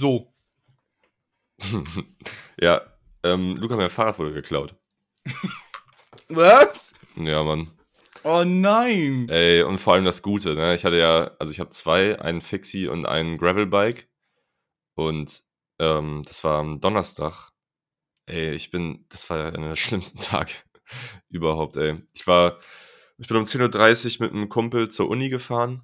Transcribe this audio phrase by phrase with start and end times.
[0.00, 0.32] So.
[2.58, 2.80] ja,
[3.22, 4.74] ähm, Luca, mein Fahrrad wurde geklaut.
[6.30, 6.94] Was?
[7.16, 7.70] Ja, Mann.
[8.24, 9.28] Oh nein.
[9.28, 10.74] Ey, und vor allem das Gute, ne?
[10.74, 14.08] Ich hatte ja, also ich habe zwei, einen Fixie und einen Gravelbike.
[14.94, 15.42] Und
[15.78, 17.50] ähm, das war am Donnerstag.
[18.24, 20.52] Ey, ich bin, das war einer der schlimmsten Tage
[21.28, 22.02] überhaupt, ey.
[22.14, 22.58] Ich war,
[23.18, 25.82] ich bin um 10.30 Uhr mit einem Kumpel zur Uni gefahren,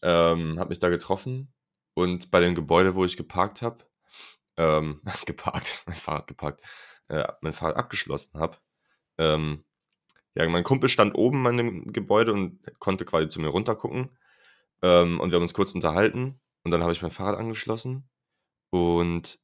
[0.00, 1.52] ähm, hab mich da getroffen
[1.94, 3.84] und bei dem Gebäude, wo ich geparkt habe,
[4.56, 6.64] ähm, geparkt, mein Fahrrad geparkt,
[7.08, 8.58] äh, mein Fahrrad abgeschlossen habe,
[9.18, 9.64] ähm,
[10.34, 14.16] ja, mein Kumpel stand oben an dem Gebäude und konnte quasi zu mir runtergucken.
[14.82, 16.40] Ähm, und wir haben uns kurz unterhalten.
[16.64, 18.08] Und dann habe ich mein Fahrrad angeschlossen.
[18.70, 19.38] Und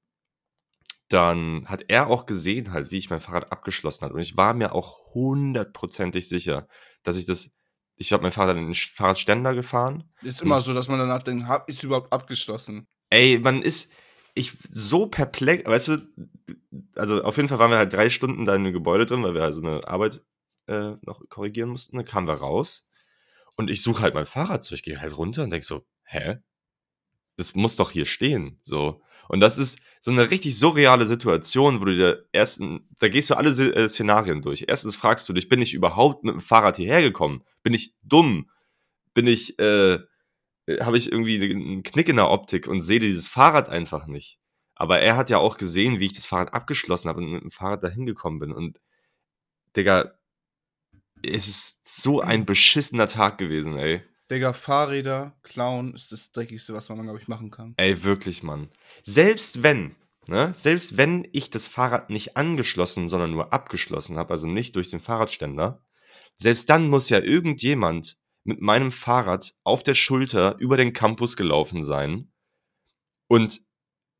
[1.09, 4.15] dann hat er auch gesehen, halt, wie ich mein Fahrrad abgeschlossen habe.
[4.15, 6.69] Und ich war mir auch hundertprozentig sicher,
[7.03, 7.55] dass ich das.
[7.99, 10.05] Ich habe mein Fahrrad in den Fahrradständer gefahren.
[10.23, 12.87] Ist immer so, dass man danach denkt, ist überhaupt abgeschlossen?
[13.11, 13.93] Ey, man ist
[14.39, 15.99] ich so perplex, weißt du,
[16.95, 19.35] also auf jeden Fall waren wir halt drei Stunden da in dem Gebäude drin, weil
[19.35, 20.23] wir halt so eine Arbeit
[20.67, 21.97] äh, noch korrigieren mussten.
[21.97, 22.87] Dann kamen wir raus
[23.57, 24.75] und ich suche halt mein Fahrrad so.
[24.75, 26.37] Ich gehe halt runter und denke so, hä?
[27.37, 28.61] Das muss doch hier stehen.
[28.63, 29.03] So.
[29.29, 33.35] Und das ist so eine richtig surreale Situation, wo du dir ersten, da gehst du
[33.35, 34.65] alle äh, Szenarien durch.
[34.67, 37.45] Erstens fragst du dich, bin ich überhaupt mit dem Fahrrad hierher gekommen?
[37.63, 38.51] Bin ich dumm?
[39.15, 39.95] Bin ich, äh,
[40.67, 44.39] äh habe ich irgendwie einen Knick in der Optik und sehe dieses Fahrrad einfach nicht?
[44.75, 47.51] Aber er hat ja auch gesehen, wie ich das Fahrrad abgeschlossen habe und mit dem
[47.51, 48.53] Fahrrad dahin gekommen bin.
[48.53, 48.81] Und,
[49.77, 50.19] Digga,
[51.23, 54.03] es ist so ein beschissener Tag gewesen, ey.
[54.31, 57.75] Digga, Fahrräder klauen ist das Dreckigste, was man, glaube ich, machen kann.
[57.77, 58.69] Ey, wirklich, Mann.
[59.03, 64.47] Selbst wenn, ne, selbst wenn ich das Fahrrad nicht angeschlossen, sondern nur abgeschlossen habe, also
[64.47, 65.83] nicht durch den Fahrradständer,
[66.37, 71.83] selbst dann muss ja irgendjemand mit meinem Fahrrad auf der Schulter über den Campus gelaufen
[71.83, 72.33] sein
[73.29, 73.61] und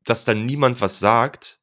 [0.05, 1.59] dass dann niemand was sagt,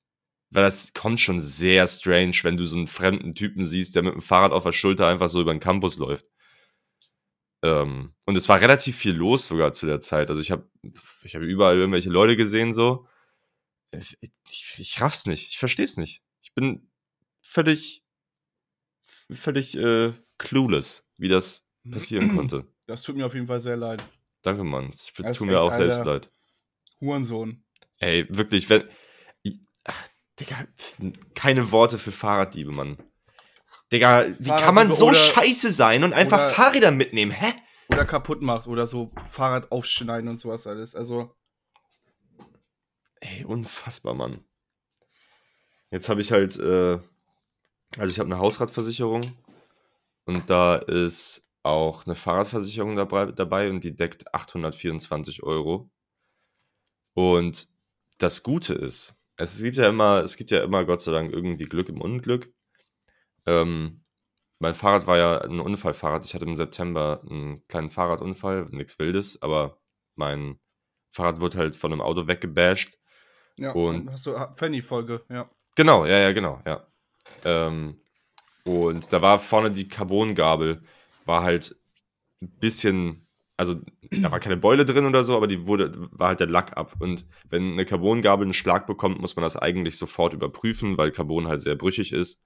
[0.51, 4.15] weil das kommt schon sehr strange, wenn du so einen fremden Typen siehst, der mit
[4.15, 6.27] dem Fahrrad auf der Schulter einfach so über den Campus läuft.
[7.63, 10.29] Ähm, und es war relativ viel los sogar zu der Zeit.
[10.29, 10.69] Also ich habe
[11.23, 13.07] ich hab überall irgendwelche Leute gesehen so.
[13.93, 15.49] Ich, ich, ich raff's nicht.
[15.49, 16.23] Ich versteh's nicht.
[16.41, 16.91] Ich bin
[17.41, 18.05] völlig,
[19.31, 22.67] völlig äh, clueless, wie das passieren konnte.
[22.87, 24.03] Das tut mir auf jeden Fall sehr leid.
[24.43, 24.93] Danke, Mann.
[24.93, 26.31] Ich tut mir auch selbst leid.
[27.01, 27.65] Hurensohn.
[27.99, 28.85] Ey, wirklich, wenn.
[30.39, 32.99] Digga, das sind keine Worte für Fahrraddiebe, Mann.
[33.93, 37.33] Digga, wie kann man so scheiße sein und einfach Fahrräder mitnehmen?
[37.33, 37.53] Hä?
[37.89, 40.97] Oder kaputt macht oder so Fahrrad aufschneiden und sowas alles.
[40.97, 41.35] Also.
[43.21, 44.45] Ey, unfassbar, Mann.
[45.91, 46.99] Jetzt habe ich halt, äh,
[47.97, 49.37] also ich habe eine Hausratversicherung
[50.25, 55.91] und da ist auch eine Fahrradversicherung dabei, dabei und die deckt 824 Euro.
[57.15, 57.69] Und
[58.19, 61.65] das Gute ist, es gibt ja immer, es gibt ja immer Gott sei Dank irgendwie
[61.65, 62.53] Glück im Unglück.
[63.47, 64.05] Ähm,
[64.59, 66.25] mein Fahrrad war ja ein Unfallfahrrad.
[66.25, 69.79] Ich hatte im September einen kleinen Fahrradunfall, nichts Wildes, aber
[70.15, 70.59] mein
[71.11, 72.99] Fahrrad wurde halt von einem Auto weggebasht.
[73.57, 75.51] Ja, und hast du Fanny-Folge, ja.
[75.75, 76.87] Genau, ja, ja, genau, ja.
[77.45, 78.01] Ähm,
[78.65, 80.83] und da war vorne die Carbongabel,
[81.25, 81.77] war halt
[82.43, 83.81] ein bisschen also
[84.11, 86.95] da war keine Beule drin oder so, aber die wurde, war halt der Lack ab.
[86.99, 91.49] Und wenn eine Carbongabel einen Schlag bekommt, muss man das eigentlich sofort überprüfen, weil Carbon
[91.49, 92.45] halt sehr brüchig ist.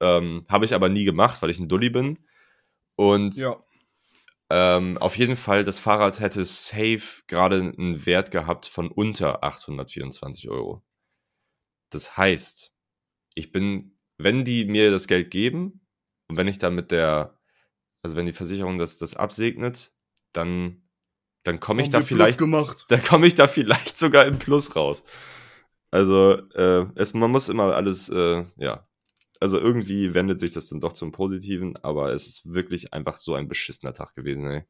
[0.00, 2.18] Ähm, Habe ich aber nie gemacht, weil ich ein Dulli bin.
[2.96, 3.56] Und ja.
[4.50, 10.48] ähm, auf jeden Fall, das Fahrrad hätte safe gerade einen Wert gehabt von unter 824
[10.48, 10.84] Euro.
[11.90, 12.72] Das heißt,
[13.34, 15.86] ich bin, wenn die mir das Geld geben
[16.28, 17.38] und wenn ich dann mit der,
[18.02, 19.92] also wenn die Versicherung das, das absegnet,
[20.32, 20.82] dann,
[21.42, 22.40] dann komme ich da vielleicht.
[22.88, 25.04] Dann komme ich da vielleicht sogar im Plus raus.
[25.90, 28.88] Also, äh, es, man muss immer alles, äh, ja.
[29.44, 33.34] Also irgendwie wendet sich das dann doch zum Positiven, aber es ist wirklich einfach so
[33.34, 34.64] ein beschissener Tag gewesen, ey.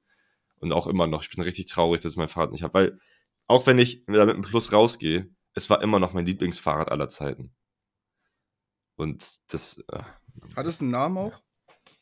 [0.56, 1.22] Und auch immer noch.
[1.22, 2.98] Ich bin richtig traurig, dass ich mein Fahrrad nicht habe, weil
[3.46, 7.08] auch wenn ich da mit einem Plus rausgehe, es war immer noch mein Lieblingsfahrrad aller
[7.08, 7.54] Zeiten.
[8.96, 9.78] Und das.
[9.92, 10.02] Äh,
[10.56, 11.40] hat es einen Namen auch?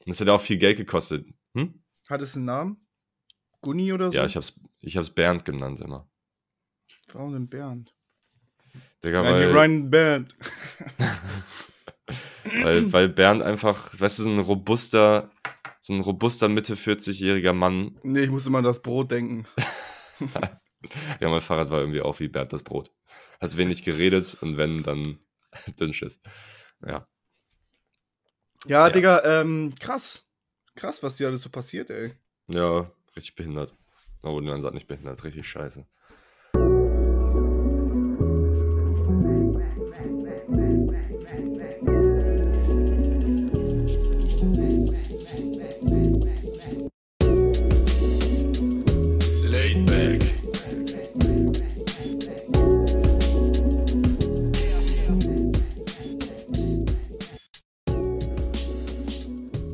[0.07, 1.29] Das hat auch viel Geld gekostet.
[1.53, 1.85] Hm?
[2.09, 2.87] Hat es einen Namen?
[3.61, 4.17] Gunni oder so?
[4.17, 6.11] Ja, ich hab's, ich hab's Bernd genannt immer.
[7.13, 7.95] Warum denn Bernd?
[9.05, 9.53] Digga, weil...
[9.53, 10.35] Ryan Bernd.
[12.63, 15.31] weil, weil Bernd einfach, weißt du, so ein robuster,
[15.81, 17.99] so ein robuster Mitte 40-jähriger Mann.
[18.03, 19.47] Nee, ich muss immer an das Brot denken.
[21.21, 22.91] ja, mein Fahrrad war irgendwie auch wie Bernd das Brot.
[23.41, 25.19] Hat wenig geredet und wenn, dann
[25.81, 26.21] Dünnschiss.
[26.87, 27.07] Ja.
[28.67, 28.91] Ja, ja.
[28.91, 30.29] Digga, ähm, krass.
[30.75, 32.15] Krass, was dir alles so passiert, ey.
[32.49, 33.75] Ja, Richtig behindert.
[34.23, 35.87] Oh, man sagt nicht behindert, richtig scheiße.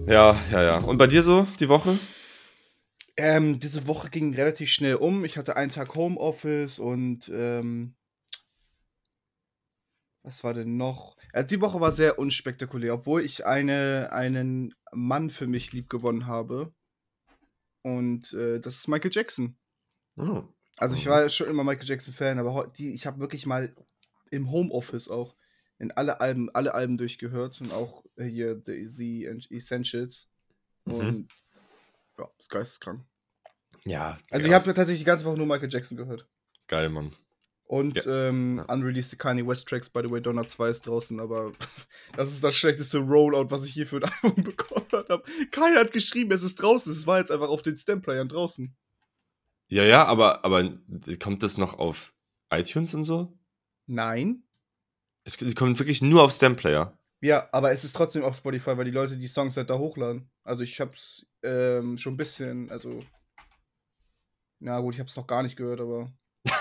[0.08, 0.78] Ja, ja, ja.
[0.78, 1.98] Und bei dir so die Woche?
[3.18, 5.24] Ähm, diese Woche ging relativ schnell um.
[5.24, 7.94] Ich hatte einen Tag Homeoffice und ähm,
[10.22, 11.16] was war denn noch?
[11.32, 16.26] Also die Woche war sehr unspektakulär, obwohl ich eine, einen Mann für mich lieb gewonnen
[16.26, 16.72] habe.
[17.82, 19.58] Und äh, das ist Michael Jackson.
[20.16, 20.42] Oh.
[20.78, 21.10] Also ich Mhm.
[21.10, 23.74] war schon immer Michael Jackson-Fan, aber die, ich habe wirklich mal
[24.30, 25.34] im Homeoffice auch
[25.78, 30.30] in alle Alben, alle Alben durchgehört und auch hier The, The Essentials.
[30.84, 30.94] Mhm.
[30.94, 31.28] Und
[32.18, 33.04] ja, ist geisteskrank.
[33.84, 34.18] Ja.
[34.30, 36.26] Also ich habe tatsächlich die ganze Woche nur Michael Jackson gehört.
[36.66, 37.12] Geil, Mann.
[37.64, 38.74] Und ähm, Ja.
[38.74, 41.52] unreleased Kanye West Tracks, by the way, Donner 2 ist draußen, aber
[42.16, 45.22] das ist das schlechteste Rollout, was ich hier für ein Album bekommen habe.
[45.50, 48.74] Keiner hat geschrieben, es ist draußen, es war jetzt einfach auf den Stem-Playern draußen.
[49.68, 50.78] Ja, ja, aber, aber
[51.22, 52.14] kommt das noch auf
[52.50, 53.38] iTunes und so?
[53.86, 54.42] Nein.
[55.28, 56.96] Es kommt wirklich nur auf Stamplayer.
[57.20, 60.30] Ja, aber es ist trotzdem auf Spotify, weil die Leute die Songs halt da hochladen.
[60.44, 63.00] Also ich hab's ähm, schon ein bisschen, also.
[64.60, 66.12] Na gut, ich hab's noch gar nicht gehört, aber.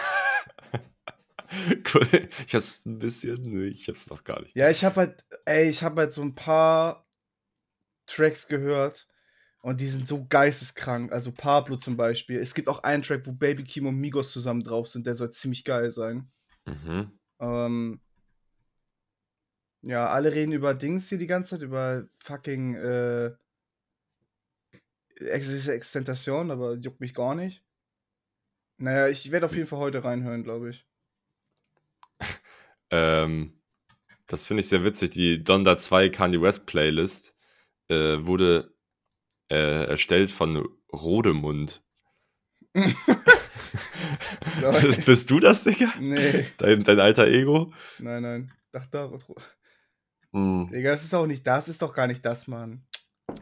[1.93, 2.07] Cool.
[2.45, 4.55] Ich hab's ein bisschen, nee, ich hab's noch gar nicht.
[4.55, 7.07] Ja, ich hab halt, ey, ich hab halt so ein paar
[8.05, 9.07] Tracks gehört
[9.61, 11.11] und die sind so geisteskrank.
[11.11, 12.37] Also Pablo zum Beispiel.
[12.39, 15.31] Es gibt auch einen Track, wo Baby Kim und Migos zusammen drauf sind, der soll
[15.31, 16.29] ziemlich geil sein.
[16.65, 17.17] Mhm.
[17.39, 18.01] Ähm,
[19.81, 23.31] ja, alle reden über Dings hier die ganze Zeit, über fucking äh,
[25.19, 27.63] Ex Extentation, aber juckt mich gar nicht.
[28.77, 30.85] Naja, ich werde auf jeden Fall heute reinhören, glaube ich.
[32.91, 33.53] Ähm,
[34.27, 35.11] das finde ich sehr witzig.
[35.11, 37.35] Die Donda 2 Kanye West Playlist
[37.89, 38.73] äh, wurde
[39.49, 41.83] äh, erstellt von Rodemund.
[45.05, 45.93] Bist du das, Digga?
[45.99, 47.73] Nee, Dein, dein alter Ego?
[47.97, 48.53] nein, nein.
[48.73, 49.11] Ach, da.
[50.33, 50.69] Hm.
[50.71, 52.85] Digga, das ist auch nicht das, ist doch gar nicht das, Mann.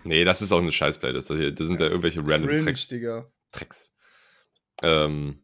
[0.04, 1.30] Nee, das ist auch eine Scheiß-Playlist.
[1.30, 2.88] Das, das sind ja irgendwelche random Cringe, Tracks.
[2.88, 3.32] Digga.
[3.52, 3.94] Tracks.
[4.82, 5.44] Ähm,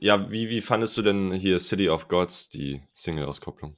[0.00, 3.76] ja, wie, wie fandest du denn hier City of Gods, die Single-Auskopplung?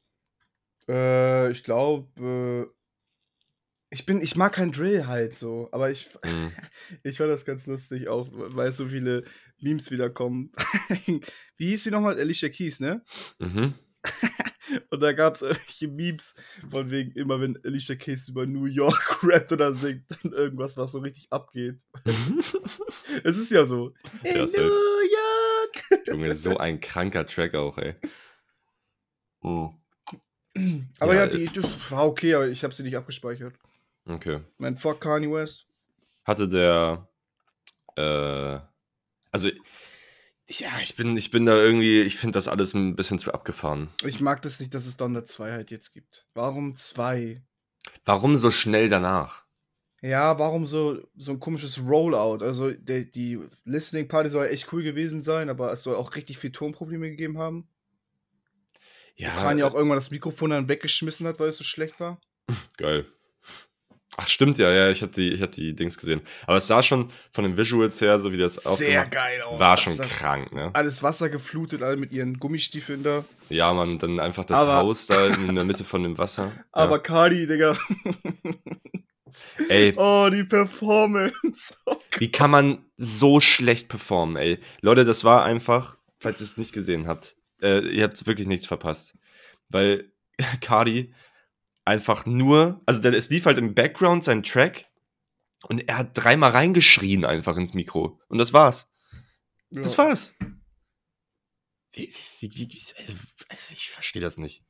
[0.88, 2.76] Äh, ich glaube, äh,
[3.90, 6.52] ich bin, ich mag kein Drill halt so, aber ich, Hm.
[7.02, 9.24] ich fand das ganz lustig auch, weil so viele
[9.58, 10.52] Memes wiederkommen.
[11.56, 12.18] Wie hieß sie nochmal?
[12.18, 13.04] Alicia Keys, ne?
[13.38, 13.74] Mhm.
[14.90, 16.34] Und da gab es irgendwelche Memes
[16.68, 20.92] von wegen, immer wenn Alicia Keys über New York rappt oder singt, dann irgendwas, was
[20.92, 21.78] so richtig abgeht.
[23.24, 23.92] es ist ja so.
[24.22, 24.44] Ja.
[24.44, 26.06] New York!
[26.06, 27.94] Junge, so ein kranker Track auch, ey.
[29.42, 29.70] Hm.
[30.98, 33.54] Aber Ja, ja, die, die war okay, aber ich habe sie nicht abgespeichert.
[34.06, 34.40] Okay.
[34.58, 35.66] Mein Fuck Kanye West.
[36.24, 37.08] Hatte der,
[37.96, 38.58] äh,
[39.30, 39.50] also,
[40.48, 43.88] ja, ich bin, ich bin da irgendwie, ich finde das alles ein bisschen zu abgefahren.
[44.04, 46.26] Ich mag das nicht, dass es Donner 2 halt jetzt gibt.
[46.34, 47.42] Warum 2?
[48.04, 49.44] Warum so schnell danach?
[50.02, 52.44] Ja, warum so, so ein komisches Rollout?
[52.44, 56.38] Also, der, die Listening Party soll echt cool gewesen sein, aber es soll auch richtig
[56.38, 57.68] viel Tonprobleme gegeben haben.
[59.16, 62.20] Ja, Kanye auch irgendwann das Mikrofon dann weggeschmissen hat, weil es so schlecht war.
[62.76, 63.06] Geil.
[64.18, 66.22] Ach, stimmt ja, ja, ich hatte die, ich hab die Dings gesehen.
[66.46, 69.60] Aber es sah schon von den Visuals her, so wie das aufgemacht geil aus.
[69.60, 70.70] war schon krank, ne?
[70.72, 73.24] Alles Wasser geflutet, alle mit ihren Gummistiefeln da.
[73.50, 76.50] Ja, man, dann einfach das Aber- Haus da in der Mitte von dem Wasser.
[76.72, 77.76] Aber Cardi, Digga.
[78.44, 78.52] ja.
[79.68, 81.74] ey, Oh, die Performance.
[81.84, 84.58] Oh, wie kann man so schlecht performen, ey?
[84.80, 88.66] Leute, das war einfach, falls ihr es nicht gesehen habt, äh, ihr habt wirklich nichts
[88.66, 89.14] verpasst.
[89.68, 90.10] Weil
[90.60, 91.12] Cardi
[91.86, 94.86] einfach nur, also der, es lief halt im Background sein Track
[95.62, 98.20] und er hat dreimal reingeschrien einfach ins Mikro.
[98.28, 98.88] Und das war's.
[99.70, 100.04] Das Ja.
[100.04, 100.34] war's.
[101.92, 102.82] Wie, wie, wie,
[103.48, 104.62] also ich verstehe das nicht.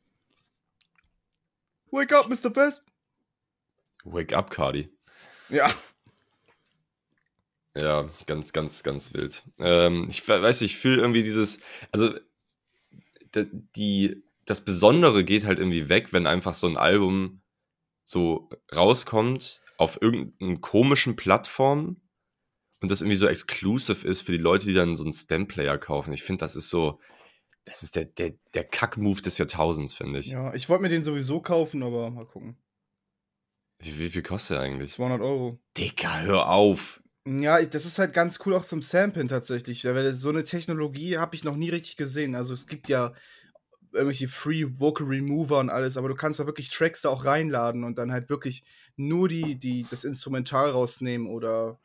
[1.91, 2.51] Wake up, Mr.
[2.51, 2.85] Best.
[4.05, 4.93] Wake up, Cardi.
[5.49, 5.73] Ja.
[7.77, 9.43] Ja, ganz, ganz, ganz wild.
[9.59, 11.61] Ähm, ich we- weiß, nicht, ich fühle irgendwie dieses,
[11.93, 12.15] also
[13.35, 17.43] die, das Besondere geht halt irgendwie weg, wenn einfach so ein Album
[18.05, 22.01] so rauskommt auf irgendeinen komischen Plattform
[22.81, 26.13] und das irgendwie so exclusive ist für die Leute, die dann so einen Stem-Player kaufen.
[26.13, 27.01] Ich finde, das ist so,
[27.65, 30.29] das ist der, der, der Kack-Move des Jahrtausends, finde ich.
[30.29, 32.57] Ja, ich wollte mir den sowieso kaufen, aber mal gucken.
[33.79, 34.93] Wie, wie viel kostet der eigentlich?
[34.93, 35.59] 200 Euro.
[35.77, 37.03] Dicker, hör auf.
[37.27, 39.85] Ja, das ist halt ganz cool auch zum Samplen tatsächlich.
[39.85, 42.37] Weil so eine Technologie habe ich noch nie richtig gesehen.
[42.37, 43.13] Also es gibt ja
[43.93, 47.85] irgendwelche Free Vocal Remover und alles, aber du kannst da wirklich Tracks da auch reinladen
[47.85, 48.65] und dann halt wirklich
[48.97, 51.79] nur die, die, das Instrumental rausnehmen oder.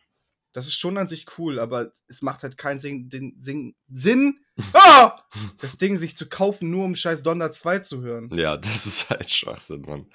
[0.53, 4.37] Das ist schon an sich cool, aber es macht halt keinen Sinn, den, Sinn, Sinn
[4.73, 5.17] ah!
[5.61, 8.29] das Ding sich zu kaufen, nur um scheiß Donner 2 zu hören.
[8.33, 10.07] Ja, das ist halt Schwachsinn, Mann.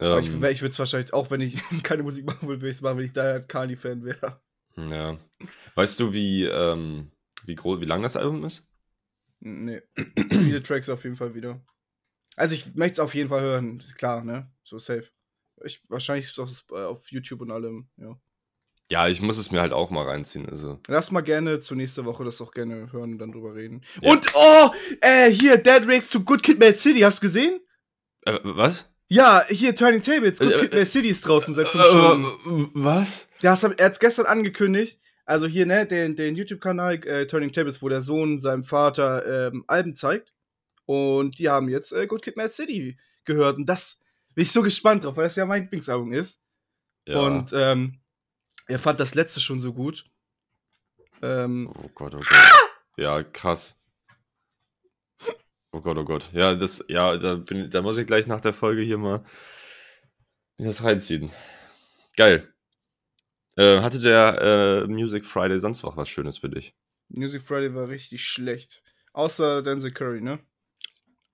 [0.00, 2.70] Ich, Ähm, wär- ich würde es wahrscheinlich, auch wenn ich keine Musik machen würde, würde
[2.70, 4.40] ich es machen, wenn ich da Kanye-Fan wäre.
[4.76, 5.18] ja.
[5.74, 7.10] Weißt du, wie, ähm,
[7.44, 8.67] wie, groß, wie lang das Album ist?
[9.40, 9.82] Nee.
[10.30, 11.60] Viele Tracks auf jeden Fall wieder.
[12.36, 14.50] Also ich möchte es auf jeden Fall hören, klar, ne?
[14.64, 15.04] So safe.
[15.64, 18.16] Ich, wahrscheinlich ist es auf, auf YouTube und allem, ja.
[18.90, 20.48] Ja, ich muss es mir halt auch mal reinziehen.
[20.48, 20.80] Also.
[20.88, 23.82] Lass mal gerne zur nächsten Woche das auch gerne hören und dann drüber reden.
[24.00, 24.12] Ja.
[24.12, 24.70] Und, oh,
[25.02, 27.60] äh, hier, Dead Rakes to Good Kid Mad City, hast du gesehen?
[28.22, 28.88] Äh, was?
[29.08, 31.88] Ja, hier, Turning Tables, Good Äh, Kid äh, Mad City ist draußen seit fünf Äh,
[31.88, 32.70] Stunden.
[32.74, 33.28] was?
[33.42, 35.00] Der hast, er hat es gestern angekündigt.
[35.28, 39.62] Also hier, ne, den, den YouTube-Kanal äh, Turning Tables, wo der Sohn seinem Vater ähm,
[39.66, 40.32] Alben zeigt.
[40.86, 43.58] Und die haben jetzt äh, Good Kid Mad City gehört.
[43.58, 44.00] Und das
[44.34, 46.40] bin ich so gespannt drauf, weil das ja mein Lieblingsalbum ist.
[47.06, 47.20] Ja.
[47.20, 48.00] Und ähm,
[48.68, 50.06] er fand das letzte schon so gut.
[51.20, 52.70] Ähm, Oh Gott, oh Gott.
[52.96, 53.78] Ja, krass.
[55.72, 56.32] Oh Gott, oh Gott.
[56.32, 59.22] Ja, das, ja, da, bin, da muss ich gleich nach der Folge hier mal
[60.56, 61.30] das reinziehen.
[62.16, 62.50] Geil.
[63.58, 66.74] Äh, hatte der äh, Music Friday sonst noch was Schönes für dich?
[67.08, 68.82] Music Friday war richtig schlecht.
[69.12, 70.38] Außer Denzel Curry, ne?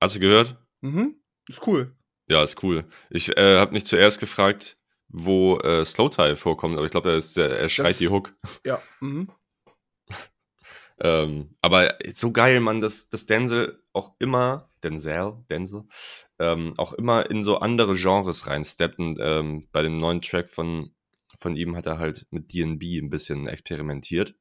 [0.01, 0.57] Hast du gehört?
[0.81, 1.17] Mhm.
[1.49, 1.95] Ist cool.
[2.29, 2.85] Ja, ist cool.
[3.11, 4.79] Ich äh, habe mich zuerst gefragt,
[5.09, 8.33] wo äh, Slowthai vorkommt, aber ich glaube, er, ist, er schreit Das- die Hook.
[8.65, 8.81] Ja.
[9.01, 9.29] Mhm.
[11.01, 15.85] Ähm, aber so geil, Mann, dass, dass Denzel auch immer, Denzel, Denzel,
[16.39, 18.99] ähm, auch immer in so andere Genres reinsteppt.
[18.99, 20.94] Und ähm, bei dem neuen Track von,
[21.45, 24.35] von ihm hat er halt mit DB ein bisschen experimentiert.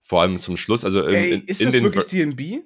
[0.00, 2.62] Vor allem zum Schluss, also in, Ey, ist in das den wirklich DB?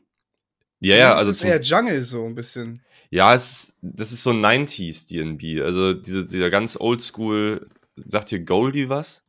[0.80, 2.82] Ja, ja, also ist das zum, eher Jungle so ein bisschen.
[3.08, 5.62] ja, es, das ist so 90s DB.
[5.62, 9.22] Also diese, dieser ganz oldschool, sagt hier Goldie was?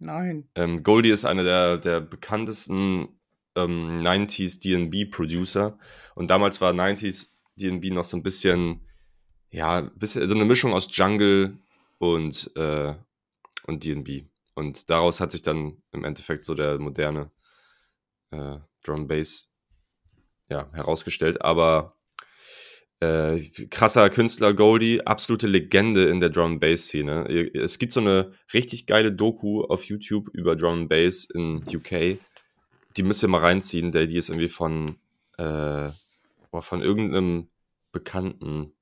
[0.00, 0.48] Nein.
[0.56, 3.06] Ähm, Goldie ist einer der, der bekanntesten
[3.54, 5.78] ähm, 90s DB-Producer.
[6.16, 8.80] Und damals war 90s DB noch so ein bisschen,
[9.52, 11.58] ja, bisschen, so eine Mischung aus Jungle
[11.98, 12.96] und, äh,
[13.66, 14.26] und DB.
[14.54, 17.30] Und daraus hat sich dann im Endeffekt so der moderne
[18.30, 19.48] äh, Drum Bass
[20.48, 21.42] ja, herausgestellt.
[21.42, 21.96] Aber
[23.00, 23.38] äh,
[23.70, 27.26] krasser Künstler Goldie, absolute Legende in der Drum Bass Szene.
[27.54, 32.18] Es gibt so eine richtig geile Doku auf YouTube über Drum Bass in UK.
[32.96, 33.92] Die müsst ihr mal reinziehen.
[33.92, 34.96] Der, die ist irgendwie von,
[35.36, 35.90] äh,
[36.58, 37.48] von irgendeinem
[37.92, 38.72] bekannten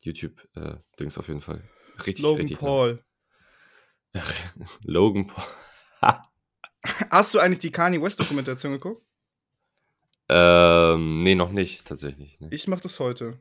[0.00, 1.62] YouTube-Dings auf jeden Fall.
[2.06, 2.94] Richtig, Logan richtig Paul.
[2.94, 3.05] Nice.
[4.82, 5.44] Logan Paul.
[7.10, 9.02] Hast du eigentlich die Kanye West Dokumentation geguckt?
[10.28, 12.38] ähm, nee, noch nicht, tatsächlich.
[12.40, 12.48] Nee.
[12.50, 13.38] Ich mach das heute.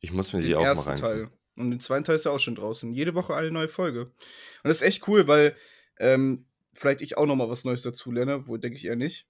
[0.00, 1.10] Ich muss mir die Den auch mal reinziehen.
[1.10, 1.30] Teil.
[1.56, 2.92] Und den zweiten Teil ist ja auch schon draußen.
[2.92, 4.04] Jede Woche eine neue Folge.
[4.04, 4.14] Und
[4.62, 5.56] das ist echt cool, weil
[5.98, 9.26] ähm, vielleicht ich auch noch mal was Neues dazu lerne, wo denke ich eher nicht.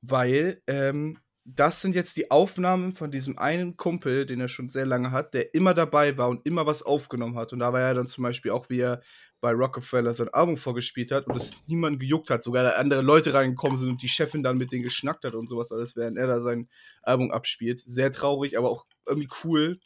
[0.00, 4.86] Weil ähm, das sind jetzt die Aufnahmen von diesem einen Kumpel, den er schon sehr
[4.86, 7.52] lange hat, der immer dabei war und immer was aufgenommen hat.
[7.52, 9.02] Und da war er dann zum Beispiel auch, wie er
[9.42, 12.42] bei Rockefeller sein Album vorgespielt hat und es niemanden gejuckt hat.
[12.42, 15.48] Sogar da andere Leute reingekommen sind und die Chefin dann mit denen geschnackt hat und
[15.48, 16.68] sowas alles, während er da sein
[17.02, 17.78] Album abspielt.
[17.78, 19.80] Sehr traurig, aber auch irgendwie cool.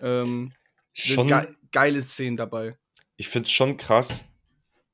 [0.00, 0.52] Ähm,
[0.92, 2.78] Schon, ge geile Szenen dabei.
[3.16, 4.26] ich finde es schon krass,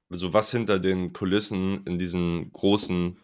[0.08, 3.18] also was hinter den Kulissen in diesen großen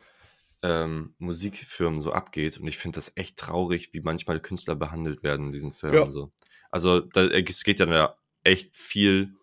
[0.66, 2.58] ähm, Musikfirmen so abgeht.
[2.58, 5.98] Und ich finde das echt traurig, wie manchmal Künstler behandelt werden in diesen Firmen.
[5.98, 6.10] Ja.
[6.10, 6.32] So.
[6.70, 9.34] Also da, es geht dann ja echt viel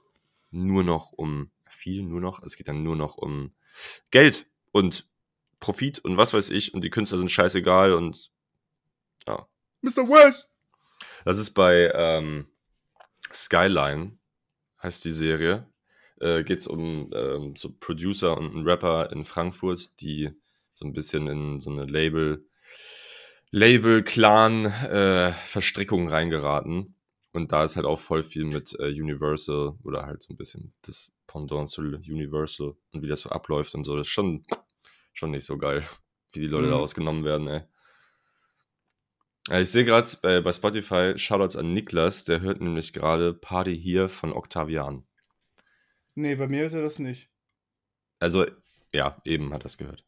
[0.51, 3.53] nur noch um, viel nur noch, es geht dann nur noch um
[4.12, 5.08] Geld und
[5.60, 6.74] Profit und was weiß ich.
[6.74, 8.30] Und die Künstler sind scheißegal und
[9.25, 9.48] ja.
[9.82, 10.08] Mr.
[10.10, 10.46] Welsh!
[11.24, 12.48] Das ist bei ähm,
[13.32, 14.18] Skyline,
[14.82, 15.68] heißt die Serie.
[16.20, 20.34] Äh, Geht es um ähm, so Producer und einen Rapper in Frankfurt, die
[20.74, 22.46] so ein bisschen in so eine Label,
[23.51, 26.96] Label-Clan-Verstrickung reingeraten.
[27.32, 30.74] Und da ist halt auch voll viel mit äh, Universal oder halt so ein bisschen
[30.84, 33.98] das Pendant zu Universal und wie das so abläuft und so.
[33.98, 34.46] Das ist schon,
[35.13, 35.84] schon nicht so geil,
[36.34, 36.82] wie die Leute da Mhm.
[36.82, 37.62] ausgenommen werden, ey.
[39.50, 43.75] Ja, ich sehe gerade bei, bei Spotify Shoutouts an Niklas, der hört nämlich gerade Party
[43.77, 45.06] hier von Octavian.
[46.15, 47.30] Nee, bei mir hört er das nicht.
[48.20, 48.46] Also,
[48.94, 50.06] ja, eben hat das gehört.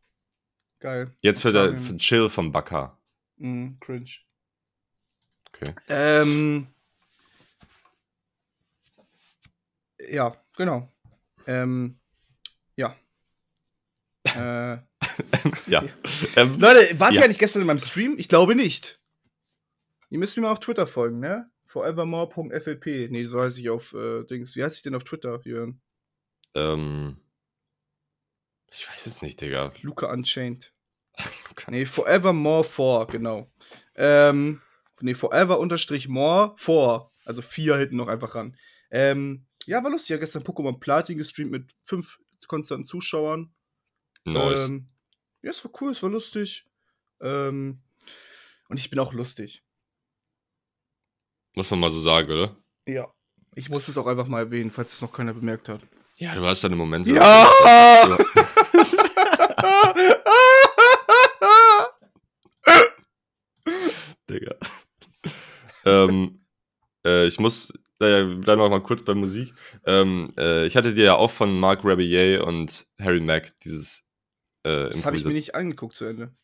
[0.79, 1.11] Geil.
[1.21, 2.99] Jetzt für, der, für Chill vom Bakar.
[3.37, 4.09] Mm, cringe.
[5.53, 5.73] Okay.
[5.87, 6.67] Ähm.
[10.09, 10.91] Ja, genau.
[11.47, 11.97] Ähm.
[12.75, 12.95] Ja.
[14.25, 14.77] äh,
[15.67, 15.83] Ja.
[16.35, 17.19] ähm, Leute, wart Ja.
[17.21, 18.15] ihr eigentlich gestern in meinem Stream?
[18.17, 18.99] Ich glaube nicht.
[20.09, 21.49] Ihr müsst mir mal auf Twitter folgen, ne?
[21.67, 23.09] Forevermore.flp.
[23.09, 24.55] Nee, so heiße ich auf äh, Dings.
[24.55, 25.81] Wie heiße ich denn auf Twitter, Jörn?
[26.53, 27.17] ähm,
[28.77, 29.73] ich weiß es nicht, Digga.
[29.81, 30.73] Luca Unchained.
[31.67, 33.51] Nee, Forevermore 4, genau.
[33.95, 34.61] Ähm,
[34.99, 37.09] nee, Forever unterstrich more 4.
[37.25, 38.55] Also vier hinten noch einfach ran.
[38.91, 40.09] Ähm, ja, war lustig.
[40.09, 43.53] Ich habe gestern Pokémon Platin gestreamt mit fünf konstanten Zuschauern.
[44.25, 44.67] Nice.
[44.67, 44.89] Ähm,
[45.41, 46.65] ja, es war cool, es war lustig.
[47.21, 47.81] Ähm,
[48.69, 49.63] und ich bin auch lustig.
[51.55, 52.55] Muss man mal so sagen, oder?
[52.87, 53.11] Ja.
[53.55, 55.81] Ich muss es auch einfach mal erwähnen, falls es noch keiner bemerkt hat.
[56.17, 57.11] Ja, du hast deine Momente.
[57.11, 58.17] Ja!
[64.29, 64.55] Digga.
[65.85, 66.45] ähm,
[67.05, 69.53] äh, ich muss, äh, wir bleiben noch mal kurz bei Musik.
[69.85, 74.03] Ähm, äh, ich hatte dir ja auch von Mark Rebillet und Harry Mack dieses
[74.63, 76.35] äh, Das habe ich mir nicht angeguckt zu Ende.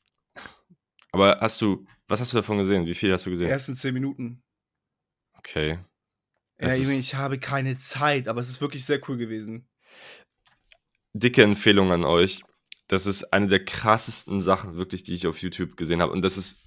[1.11, 2.85] Aber hast du, was hast du davon gesehen?
[2.85, 3.49] Wie viel hast du Die gesehen?
[3.49, 4.43] ersten zehn Minuten.
[5.37, 5.79] Okay.
[6.59, 9.67] Ja, ich, meine, ich habe keine Zeit, aber es ist wirklich sehr cool gewesen.
[11.13, 12.43] Dicke Empfehlung an euch.
[12.91, 16.11] Das ist eine der krassesten Sachen, wirklich, die ich auf YouTube gesehen habe.
[16.11, 16.57] Und das ist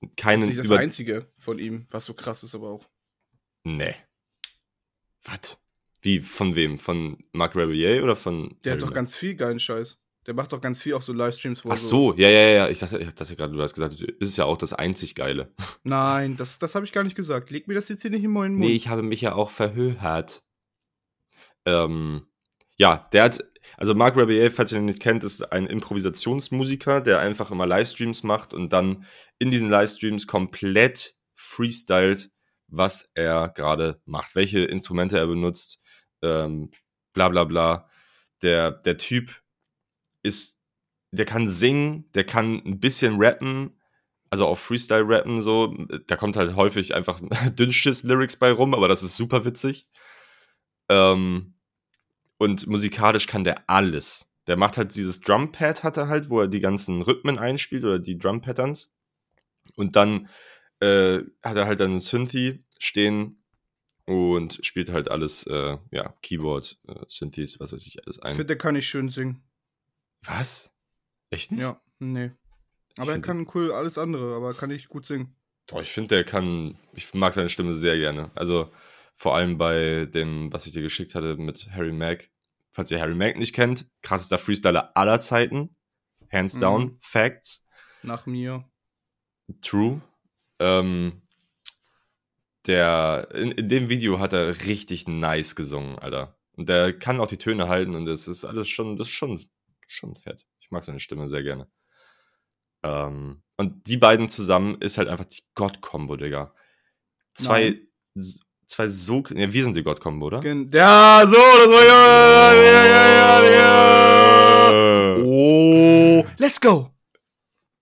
[0.00, 2.88] Das keine ist nicht das einzige von ihm, was so krass ist, aber auch.
[3.64, 3.94] Nee.
[5.22, 5.60] Was?
[6.00, 6.20] Wie?
[6.20, 6.78] Von wem?
[6.78, 8.56] Von Mark Rebillet oder von.
[8.64, 8.94] Der Harry hat doch Mack?
[8.94, 9.98] ganz viel geilen Scheiß.
[10.24, 12.68] Der macht doch ganz viel auch so Livestreams, wo er Ach so, ja, ja, ja.
[12.70, 15.52] Ich dachte, ich dachte gerade, du hast gesagt, es ist ja auch das einzig Geile.
[15.82, 17.50] Nein, das, das habe ich gar nicht gesagt.
[17.50, 18.64] Leg mir das jetzt hier nicht in meinen Mund.
[18.64, 20.42] Nee, ich habe mich ja auch verhört.
[21.66, 22.26] Ähm,
[22.80, 23.44] ja, der hat,
[23.76, 28.22] also Mark Rebillet, falls ihr ihn nicht kennt, ist ein Improvisationsmusiker, der einfach immer Livestreams
[28.22, 29.04] macht und dann
[29.38, 32.30] in diesen Livestreams komplett freestylt,
[32.68, 35.78] was er gerade macht, welche Instrumente er benutzt,
[36.22, 36.70] ähm,
[37.12, 37.90] bla bla bla.
[38.40, 39.42] Der, der Typ
[40.22, 40.58] ist,
[41.10, 43.78] der kann singen, der kann ein bisschen rappen,
[44.30, 45.76] also auch Freestyle rappen so.
[46.06, 47.20] Da kommt halt häufig einfach
[47.52, 49.86] Dünnschiss-Lyrics bei rum, aber das ist super witzig.
[50.88, 51.59] Ähm,
[52.40, 54.32] und musikalisch kann der alles.
[54.46, 57.98] Der macht halt dieses Drumpad, hat er halt, wo er die ganzen Rhythmen einspielt oder
[57.98, 58.90] die Drum-Patterns.
[59.76, 60.28] Und dann
[60.80, 63.44] äh, hat er halt dann einen Synthi stehen
[64.06, 68.30] und spielt halt alles, äh, ja, Keyboard, äh, Synthes, was weiß ich, alles Ich ein.
[68.36, 69.42] finde, der kann nicht schön singen.
[70.22, 70.74] Was?
[71.28, 71.60] Echt nicht?
[71.60, 72.32] Ja, nee.
[72.96, 75.36] Aber er kann cool alles andere, aber er kann nicht gut singen.
[75.66, 78.30] Doch, ich finde, der kann, ich mag seine Stimme sehr gerne.
[78.34, 78.72] Also
[79.16, 82.30] vor allem bei dem, was ich dir geschickt hatte mit Harry Mack.
[82.72, 85.74] Falls ihr Harry Mack nicht kennt, krassester Freestyler aller Zeiten.
[86.32, 86.98] Hands down, Mhm.
[87.00, 87.66] Facts,
[88.02, 88.64] Nach mir.
[89.62, 90.00] true.
[90.60, 91.22] Ähm,
[92.66, 96.36] der, in, in dem Video hat er richtig nice gesungen, Alter.
[96.52, 99.44] Und der kann auch die Töne halten und das ist alles schon, das ist schon,
[99.88, 100.46] schon fett.
[100.60, 101.68] Ich mag seine Stimme sehr gerne.
[102.82, 106.54] Ähm, und die beiden zusammen ist halt einfach die God-Kombo, Digga.
[107.34, 107.80] Zwei,
[108.14, 110.44] s- zwei so, ja, wir sind die God-Kombo, oder?
[110.44, 115.16] Ja, so, das war ja, ja, ja, ja, ja.
[115.16, 116.90] Äh, Oh, let's go.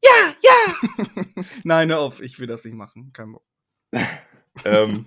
[0.02, 1.44] Ja, ja.
[1.64, 3.10] Nein, hör auf, ich will das nicht machen.
[3.12, 3.44] Kein Bock.
[4.64, 5.06] ähm,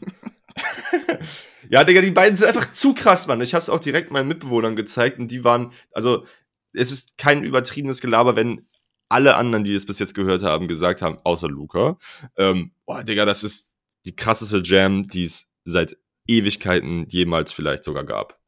[1.70, 3.42] ja, Digga, die beiden sind einfach zu krass, Mann.
[3.42, 6.26] Ich hab's auch direkt meinen Mitbewohnern gezeigt und die waren, also,
[6.74, 8.68] es ist kein übertriebenes Gelaber, wenn
[9.10, 11.98] alle anderen, die es bis jetzt gehört haben, gesagt haben, außer Luca,
[12.38, 13.68] ähm, boah, Digga, das ist
[14.06, 15.98] die krasseste Jam, die es seit
[16.28, 18.40] Ewigkeiten jemals vielleicht sogar gab.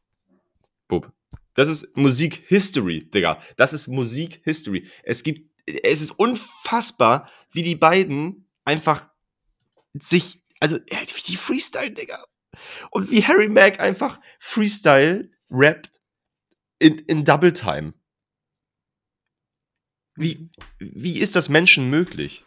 [0.88, 1.12] Bub.
[1.54, 3.42] Das ist Musik-History, Digga.
[3.58, 4.88] Das ist Musik-History.
[5.04, 9.10] Es gibt, es ist unfassbar, wie die beiden einfach
[9.94, 12.26] sich, also, wie die Freestyle, Digga.
[12.92, 16.02] Und wie Harry Mack einfach Freestyle rappt
[16.80, 17.94] in, in Double Time.
[20.16, 20.50] Wie,
[20.80, 22.46] wie ist das Menschen möglich,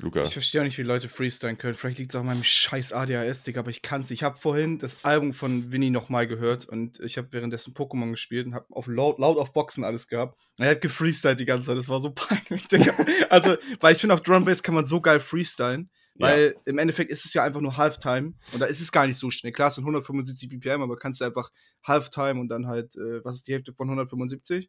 [0.00, 0.22] Luca?
[0.22, 1.74] Ich verstehe auch nicht, wie Leute freestylen können.
[1.74, 4.10] Vielleicht liegt es auch an meinem scheiß ADHS, Digga, aber ich kann's.
[4.12, 8.46] Ich habe vorhin das Album von Winnie nochmal gehört und ich habe währenddessen Pokémon gespielt
[8.46, 10.38] und habe auf laut, laut auf Boxen alles gehabt.
[10.56, 11.78] Und er hat gefreestylt die ganze Zeit.
[11.78, 12.92] Das war so peinlich, Digga.
[13.28, 15.90] also, weil ich finde, auf Drum Bass kann man so geil freestylen.
[16.20, 19.18] Weil im Endeffekt ist es ja einfach nur Halftime und da ist es gar nicht
[19.18, 19.52] so schnell.
[19.52, 21.50] Klar, es sind 175 BPM, aber kannst du einfach
[21.84, 24.68] Halftime und dann halt, äh, was ist die Hälfte von 175?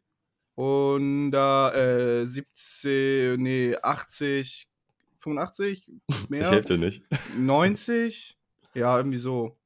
[0.54, 4.69] Und da, äh, 17, nee, 80,
[5.20, 5.90] 85,
[6.28, 6.40] mehr?
[6.42, 7.02] Ich helfe dir nicht.
[7.36, 8.38] 90?
[8.74, 9.58] Ja, irgendwie so.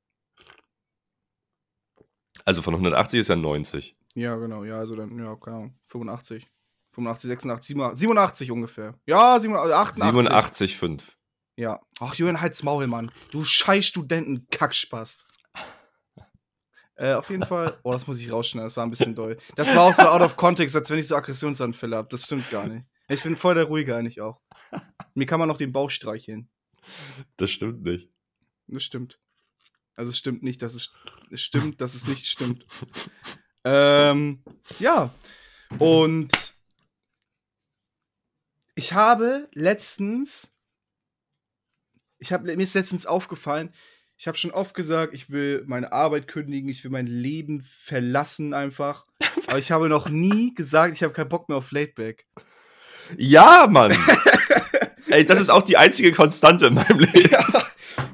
[2.44, 3.96] Also von 180 ist ja 90.
[4.14, 6.46] Ja, genau, ja, also dann, ja, keine Ahnung, 85.
[6.92, 8.94] 85, 86, 87, 87 ungefähr.
[9.06, 10.82] Ja, 87, 88.
[10.82, 11.02] 87,5.
[11.56, 11.80] Ja.
[12.00, 13.10] Ach, Julian, halt's Maul, Mann.
[13.32, 15.26] Du scheiß Studenten-Kackspast.
[16.96, 17.76] äh, auf jeden Fall.
[17.82, 19.36] Oh, das muss ich rausschneiden, das war ein bisschen doll.
[19.56, 22.08] Das war auch so out of context, als wenn ich so Aggressionsanfälle habe.
[22.10, 22.86] Das stimmt gar nicht.
[23.08, 24.40] Ich bin voll der Ruhige eigentlich auch.
[25.14, 26.48] Mir kann man noch den Bauch streicheln.
[27.36, 28.08] Das stimmt nicht.
[28.66, 29.18] Das stimmt.
[29.96, 30.90] Also es stimmt nicht, dass es,
[31.30, 32.66] es stimmt, dass es nicht stimmt.
[33.64, 34.42] ähm,
[34.80, 35.14] ja.
[35.78, 36.54] Und
[38.74, 40.52] ich habe letztens,
[42.18, 43.72] ich habe mir ist letztens aufgefallen,
[44.16, 48.52] Ich habe schon oft gesagt, ich will meine Arbeit kündigen, ich will mein Leben verlassen
[48.52, 49.06] einfach.
[49.46, 52.26] Aber ich habe noch nie gesagt, ich habe keinen Bock mehr auf Laidback.
[53.16, 53.92] Ja, Mann.
[55.08, 57.30] Ey, das ist auch die einzige Konstante in meinem Leben.
[57.30, 57.44] Ja.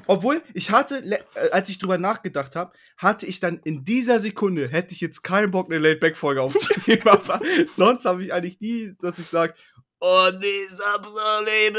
[0.07, 4.67] Obwohl, ich hatte, äh, als ich drüber nachgedacht habe, hatte ich dann in dieser Sekunde,
[4.67, 7.01] hätte ich jetzt keinen Bock, eine Laidback-Folge aufzunehmen.
[7.07, 9.53] aber sonst habe ich eigentlich nie, dass ich sage,
[9.99, 11.77] oh nee, Samstag Leben.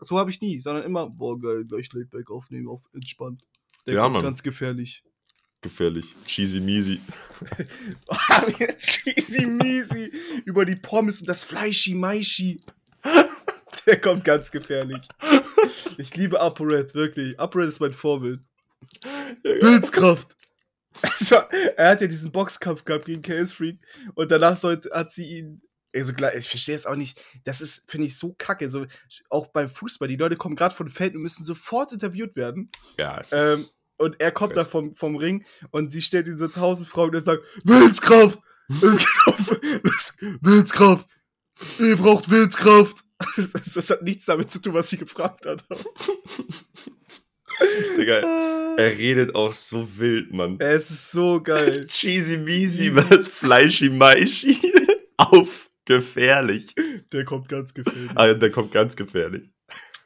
[0.00, 3.44] So habe ich nie, sondern immer, boah, geil, gleich Laidback aufnehmen, auf entspannt.
[3.86, 5.04] Der ja, kommt ganz gefährlich.
[5.60, 6.16] Gefährlich.
[6.26, 7.00] Cheesy Measy.
[8.78, 10.12] Cheesy Measy.
[10.44, 12.60] Über die Pommes und das Fleischi Maischi.
[13.86, 15.08] Der kommt ganz gefährlich.
[15.98, 17.38] Ich liebe ApoRed, wirklich.
[17.38, 18.40] ApoRed ist mein Vorbild.
[19.42, 20.36] Willenskraft.
[21.00, 21.36] Also,
[21.76, 23.78] er hat ja diesen Boxkampf gehabt gegen Chaos Freak
[24.14, 25.62] und danach sollte, hat sie ihn
[25.94, 27.20] also, ich verstehe es auch nicht.
[27.44, 28.70] Das ist, finde ich, so kacke.
[28.70, 28.86] So,
[29.28, 32.70] auch beim Fußball, die Leute kommen gerade vom Feld und müssen sofort interviewt werden.
[32.98, 36.38] Ja, es ähm, ist Und er kommt da vom, vom Ring und sie stellt ihn
[36.38, 38.38] so tausend Fragen und er sagt: Willenskraft!
[38.68, 39.60] Willenskraft!
[40.40, 41.08] Willenskraft!
[41.78, 43.04] Ihr braucht Willenskraft!
[43.36, 45.64] Das, das hat nichts damit zu tun, was sie gefragt hat.
[47.96, 50.56] Digga, er redet auch so wild, Mann.
[50.58, 51.86] Es ist so geil.
[51.88, 54.58] Cheesy Measy wird Fleischi Maischi
[55.16, 56.74] auf gefährlich.
[57.12, 58.10] Der kommt ganz gefährlich.
[58.14, 59.50] Ah, der kommt ganz gefährlich.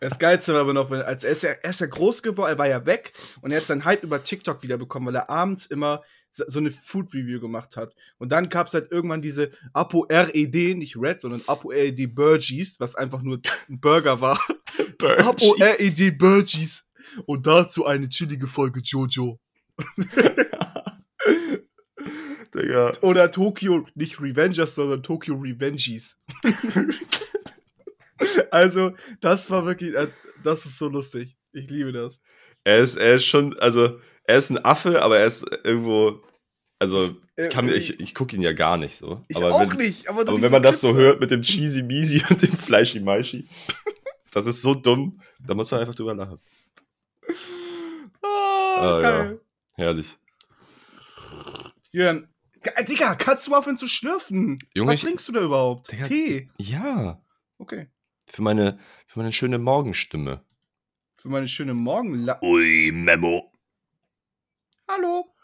[0.00, 2.58] Das Geilste war aber noch, als er ist ja, er ist ja groß geworden, er
[2.58, 6.02] war ja weg und er hat seinen Hype über TikTok wiederbekommen, weil er abends immer
[6.46, 7.94] so eine Food Review gemacht hat.
[8.18, 12.80] Und dann gab es halt irgendwann diese Apo RED, nicht Red, sondern Apo RED Burgies,
[12.80, 14.40] was einfach nur ein Burger war.
[15.18, 16.88] Apo RED Burgies.
[17.24, 19.38] Und dazu eine chillige Folge Jojo.
[22.56, 22.92] Digga.
[23.00, 26.18] Oder Tokyo, nicht Revengers, sondern Tokyo Revengies.
[28.50, 30.08] also, das war wirklich, äh,
[30.42, 31.36] das ist so lustig.
[31.52, 32.20] Ich liebe das.
[32.64, 36.22] Er ist, er ist schon, also, er ist ein Affe, aber er ist irgendwo,
[36.78, 39.24] also, ich, kann, ich, ich gucke ihn ja gar nicht so.
[39.28, 40.08] Ich aber auch wenn, nicht.
[40.08, 43.46] Aber, aber wenn man das so hört mit dem Cheesy Measy und dem Fleischi Maischi,
[44.32, 46.38] das ist so dumm, da muss man einfach drüber lachen.
[48.22, 49.34] Ah, ah ja.
[49.74, 50.16] Herrlich.
[51.92, 52.28] Jürgen,
[52.88, 54.58] Digga, kannst du mal aufhören zu schlürfen?
[54.74, 55.92] Junge, Was trinkst du da überhaupt?
[55.92, 56.48] Digga, Tee?
[56.58, 57.22] Ja.
[57.58, 57.88] Okay.
[58.26, 60.42] Für meine, für meine schöne Morgenstimme.
[61.16, 62.28] Für meine schöne Morgen.
[62.42, 63.52] Ui, Memo.
[64.88, 65.34] Hallo.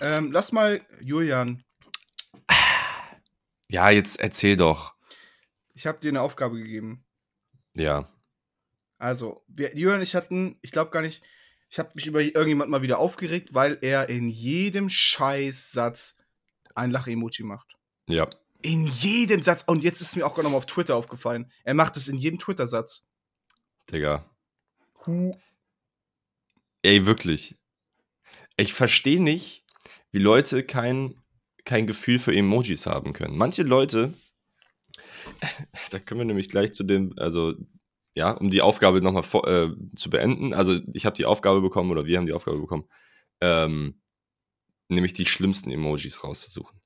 [0.00, 1.64] Ähm, lass mal, Julian.
[3.68, 4.94] Ja, jetzt erzähl doch.
[5.74, 7.04] Ich habe dir eine Aufgabe gegeben.
[7.74, 8.10] Ja.
[8.98, 11.22] Also, wir, Julian und ich hatten, ich glaube gar nicht,
[11.70, 16.16] ich habe mich über irgendjemand mal wieder aufgeregt, weil er in jedem Scheißsatz
[16.74, 17.76] ein Lach-Emoji macht.
[18.08, 18.28] Ja.
[18.62, 19.64] In jedem Satz.
[19.66, 21.52] Und jetzt ist mir auch gerade mal auf Twitter aufgefallen.
[21.62, 23.06] Er macht es in jedem Twitter-Satz.
[23.92, 24.28] Digga.
[25.06, 25.38] Hu.
[26.82, 27.57] Ey, wirklich.
[28.58, 29.64] Ich verstehe nicht,
[30.10, 31.14] wie Leute kein,
[31.64, 33.36] kein Gefühl für Emojis haben können.
[33.36, 34.14] Manche Leute,
[35.90, 37.54] da können wir nämlich gleich zu dem, also
[38.14, 40.52] ja, um die Aufgabe nochmal äh, zu beenden.
[40.54, 42.88] Also ich habe die Aufgabe bekommen oder wir haben die Aufgabe bekommen,
[43.40, 44.00] ähm,
[44.88, 46.80] nämlich die schlimmsten Emojis rauszusuchen.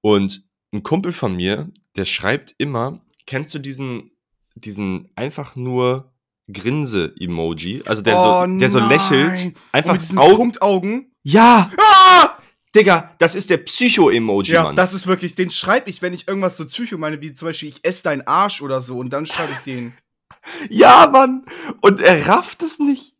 [0.00, 4.12] Und ein Kumpel von mir, der schreibt immer, kennst du diesen,
[4.54, 6.14] diesen einfach nur
[6.52, 7.82] Grinse-Emoji?
[7.86, 9.54] Also der, oh so, der so lächelt.
[9.72, 10.36] Einfach mit diesen Augen.
[10.36, 11.12] Punktaugen.
[11.22, 11.70] Ja!
[11.76, 12.38] Ah!
[12.74, 14.76] Digga, das ist der Psycho-Emoji, ja, Mann.
[14.76, 17.70] das ist wirklich, den schreibe ich, wenn ich irgendwas so Psycho meine, wie zum Beispiel,
[17.70, 19.94] ich esse deinen Arsch oder so, und dann schreibe ich den.
[20.70, 21.46] ja, Mann!
[21.80, 23.14] Und er rafft es nicht.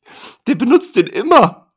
[0.46, 1.68] Der benutzt den immer.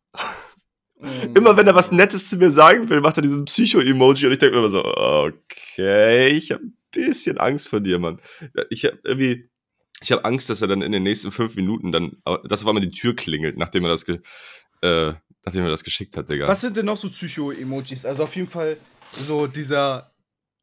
[0.99, 1.35] Mhm.
[1.35, 4.39] Immer wenn er was Nettes zu mir sagen will, macht er diesen Psycho-Emoji und ich
[4.39, 8.19] denke mir immer so, okay, ich habe ein bisschen Angst vor dir, Mann.
[8.69, 9.49] Ich habe irgendwie,
[10.01, 12.81] ich habe Angst, dass er dann in den nächsten fünf Minuten dann, dass auf einmal
[12.81, 14.19] die Tür klingelt, nachdem er das, ge,
[14.81, 15.13] äh,
[15.45, 16.47] nachdem er das geschickt hat, Digga.
[16.47, 18.05] Was sind denn noch so Psycho-Emojis?
[18.05, 18.77] Also auf jeden Fall
[19.11, 20.11] so dieser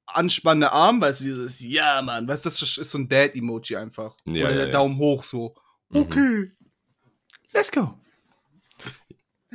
[0.06, 4.16] anspannende Arm, weißt du, dieses Ja, Mann, weißt du, das ist so ein Dad-Emoji einfach.
[4.24, 5.54] Ja, Oder der ja, Daumen hoch so.
[5.90, 6.00] Mhm.
[6.00, 6.20] Okay.
[6.20, 6.52] Mhm.
[7.52, 7.94] Let's go.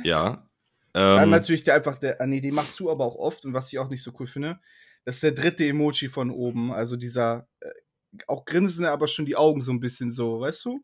[0.02, 0.48] Ja,
[0.92, 1.30] dann ähm.
[1.30, 3.78] natürlich der einfach der, ah, nee, den machst du aber auch oft und was ich
[3.78, 4.60] auch nicht so cool finde,
[5.04, 7.68] das ist der dritte Emoji von oben, also dieser, äh,
[8.26, 10.80] auch grinsen, aber schon die Augen so ein bisschen so, weißt du?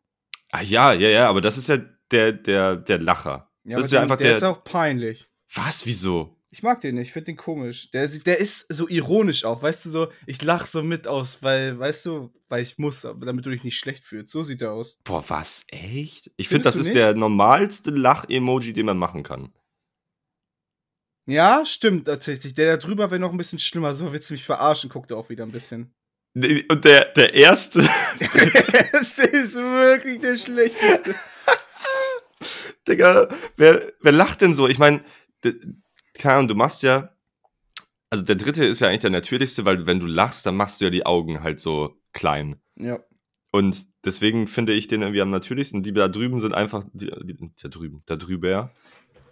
[0.51, 1.77] Ah ja, ja, ja, aber das ist ja
[2.11, 3.49] der, der, der Lacher.
[3.63, 5.27] Ja, das ist ja einfach der, der ist auch peinlich.
[5.53, 5.85] Was?
[5.85, 6.37] Wieso?
[6.53, 7.91] Ich mag den nicht, ich finde den komisch.
[7.91, 11.79] Der, der ist so ironisch auch, weißt du, so, ich lach so mit aus, weil,
[11.79, 14.33] weißt du, weil ich muss, damit du dich nicht schlecht fühlst.
[14.33, 14.99] So sieht er aus.
[15.05, 15.63] Boah, was?
[15.69, 16.29] Echt?
[16.35, 16.95] Ich finde, das ist nicht?
[16.95, 19.53] der normalste Lach-Emoji, den man machen kann.
[21.25, 22.53] Ja, stimmt tatsächlich.
[22.53, 23.95] Der da drüber wäre noch ein bisschen schlimmer.
[23.95, 25.93] So willst du mich verarschen, guckt er auch wieder ein bisschen.
[26.33, 27.79] Und der, der erste.
[28.91, 31.15] das ist wirklich der schlechteste.
[32.87, 34.67] Digga, wer, wer lacht denn so?
[34.67, 35.03] Ich meine,
[36.13, 37.13] keine Ahnung, du machst ja,
[38.09, 40.85] also der dritte ist ja eigentlich der natürlichste, weil wenn du lachst, dann machst du
[40.85, 42.61] ja die Augen halt so klein.
[42.77, 42.99] Ja.
[43.51, 45.83] Und deswegen finde ich den irgendwie am natürlichsten.
[45.83, 48.73] Die da drüben sind einfach, die, die, da drüben, da drüber,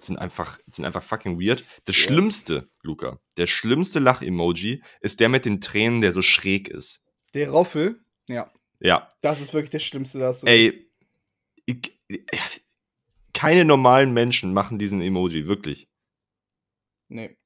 [0.04, 1.60] sind einfach, sind einfach fucking weird.
[1.86, 2.04] Das Ja.
[2.04, 7.04] Schlimmste, Luca, der schlimmste Lach-Emoji ist der mit den Tränen, der so schräg ist.
[7.34, 8.52] Der Roffel, ja.
[8.82, 10.90] Ja, Das ist wirklich das Schlimmste, das ey,
[11.66, 12.00] ich,
[13.34, 15.90] keine normalen Menschen machen diesen Emoji, wirklich.
[17.10, 17.38] Nee.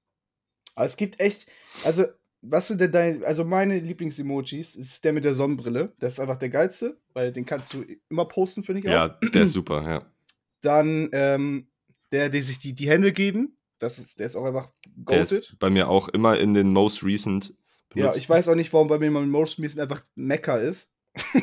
[0.76, 1.48] Aber es gibt echt,
[1.84, 2.06] also,
[2.42, 5.94] was sind denn deine, also meine Lieblings-Emojis ist der mit der Sonnenbrille.
[6.00, 8.92] Das ist einfach der geilste, weil den kannst du immer posten, finde ich auch.
[8.92, 10.12] Ja, der ist super, ja.
[10.62, 11.68] Dann, ähm,
[12.14, 13.58] der, der sich die, die Hände geben.
[13.80, 15.40] Das ist, der ist auch einfach Der goated.
[15.40, 17.50] ist bei mir auch immer in den most recent
[17.96, 18.20] Ja, benutzt.
[18.20, 20.94] ich weiß auch nicht, warum bei mir mein Most Recent einfach Mecker ist.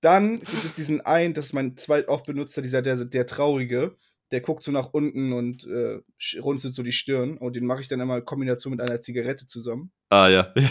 [0.00, 3.96] Dann gibt es diesen einen, das ist mein zweitoft benutzer, dieser, der, der Traurige.
[4.32, 6.00] Der guckt so nach unten und äh,
[6.40, 7.38] runzelt so die Stirn.
[7.38, 9.92] Und den mache ich dann immer in Kombination mit einer Zigarette zusammen.
[10.10, 10.52] Ah, ja.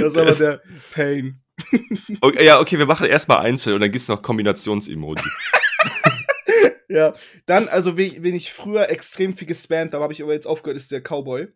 [0.00, 1.42] Das ist aber der Pain.
[2.20, 5.22] Okay, ja, okay, wir machen erstmal einzeln und dann gibt es noch Kombinations-Emoji.
[6.92, 7.12] Ja,
[7.46, 10.46] dann, also, wen ich, wen ich früher extrem viel gespammt habe, habe ich aber jetzt
[10.46, 11.46] aufgehört, ist der Cowboy.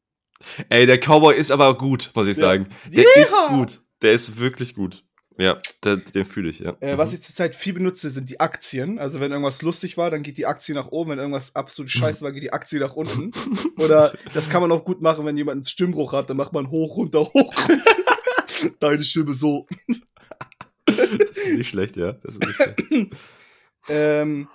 [0.68, 2.44] Ey, der Cowboy ist aber gut, muss ich Ja.
[2.44, 2.68] sagen.
[2.86, 3.20] Der Yeehaw!
[3.20, 3.80] ist gut.
[4.02, 5.02] Der ist wirklich gut.
[5.36, 6.76] Ja, der, den fühle ich, ja.
[6.78, 9.00] Äh, was ich zurzeit viel benutze, sind die Aktien.
[9.00, 11.10] Also wenn irgendwas lustig war, dann geht die Aktie nach oben.
[11.10, 13.32] Wenn irgendwas absolut scheiße war, geht die Aktie nach unten.
[13.80, 16.70] Oder das kann man auch gut machen, wenn jemand einen Stimmbruch hat, dann macht man
[16.70, 17.84] hoch, runter, hoch, runter.
[18.80, 19.66] Deine Stimme so.
[20.86, 20.96] Das
[21.30, 22.12] ist nicht schlecht, ja.
[22.12, 23.16] Das ist nicht schlecht.
[23.86, 24.48] Ähm,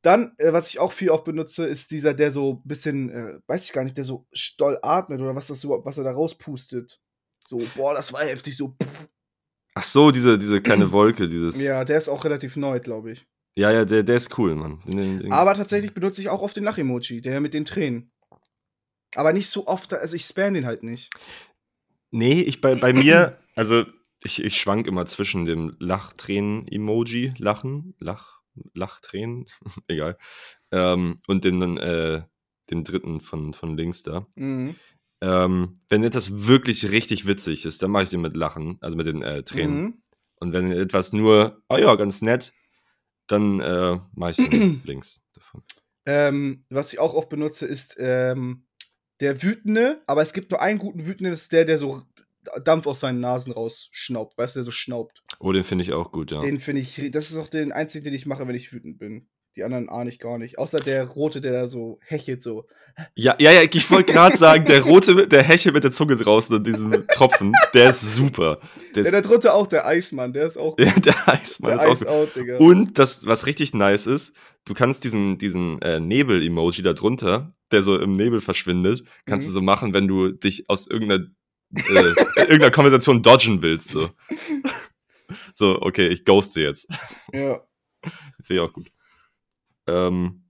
[0.00, 3.38] dann, äh, was ich auch viel oft benutze, ist dieser, der so ein bisschen, äh,
[3.46, 6.12] weiß ich gar nicht, der so stoll atmet oder was das überhaupt, was er da
[6.12, 7.00] rauspustet.
[7.46, 8.76] So, boah, das war heftig, so.
[9.74, 11.60] Ach so, diese, diese kleine Wolke, dieses.
[11.62, 13.26] Ja, Ja, der ist auch relativ neu, glaube ich.
[13.56, 14.82] ja, der, der ist cool, Mann.
[14.86, 18.10] Den, den, Aber tatsächlich benutze ich auch oft den Lach-Emoji, der mit den Tränen.
[19.14, 21.10] Aber nicht so oft, also ich spam den halt nicht.
[22.12, 23.84] Nee, ich bei, bei mir, also
[24.22, 28.42] ich, ich schwank immer zwischen dem Lachtränen-Emoji, Lachen, Lach,
[28.74, 29.46] Lachtränen,
[29.88, 30.16] egal,
[30.70, 32.22] ähm, und den, äh,
[32.70, 34.26] den dritten von, von links da.
[34.36, 34.76] Mhm.
[35.22, 39.06] Ähm, wenn etwas wirklich richtig witzig ist, dann mache ich den mit Lachen, also mit
[39.06, 39.82] den äh, Tränen.
[39.82, 40.02] Mhm.
[40.36, 42.52] Und wenn etwas nur, oh ja, ganz nett,
[43.28, 45.62] dann äh, mache ich den links davon.
[46.04, 48.66] Ähm, was ich auch oft benutze, ist ähm,
[49.22, 52.02] der Wütende, aber es gibt nur einen guten Wütenden, das ist der, der so
[52.64, 55.22] Dampf aus seinen Nasen rausschnaubt, weißt du, der so schnaubt.
[55.38, 56.40] Oh, den finde ich auch gut, ja.
[56.40, 59.28] Den finde ich, das ist auch den einzigen, den ich mache, wenn ich wütend bin.
[59.54, 60.58] Die anderen ahne ich gar nicht.
[60.58, 62.66] Außer der rote, der so hechelt so.
[63.14, 66.56] Ja, ja, ja, ich wollte gerade sagen, der rote, der Hechel mit der Zunge draußen
[66.56, 68.60] und diesem Tropfen, der ist super.
[68.94, 72.06] Der Ja, der drunter auch, der Eismann, der ist auch ja, der Eismann der ist
[72.06, 72.50] auch gut.
[72.50, 72.60] Out.
[72.60, 74.32] Und das, was richtig nice ist,
[74.64, 79.50] du kannst diesen, diesen äh, Nebel-Emoji da drunter, der so im Nebel verschwindet, kannst Mhm.
[79.50, 81.24] du so machen, wenn du dich aus irgendeiner,
[81.74, 83.88] äh, irgendeiner Konversation dodgen willst.
[83.88, 84.10] So.
[85.54, 86.86] so, okay, ich ghoste jetzt.
[87.32, 87.60] Ja.
[88.42, 88.92] Finde ich auch gut.
[89.86, 90.44] Ähm,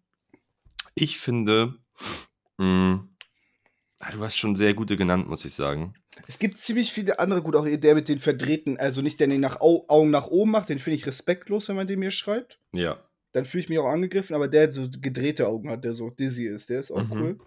[0.95, 1.75] ich finde,
[2.59, 3.07] mh,
[4.01, 5.95] ah, du hast schon sehr gute genannt, muss ich sagen.
[6.29, 9.41] Es gibt ziemlich viele andere, gut, auch der mit den verdrehten, also nicht der den
[9.41, 12.59] nach Au Augen nach oben macht, den finde ich respektlos, wenn man den mir schreibt.
[12.73, 13.03] Ja.
[13.33, 16.47] Dann fühle ich mich auch angegriffen, aber der so gedrehte Augen hat, der so dizzy
[16.47, 17.21] ist, der ist auch Mhm.
[17.21, 17.39] cool.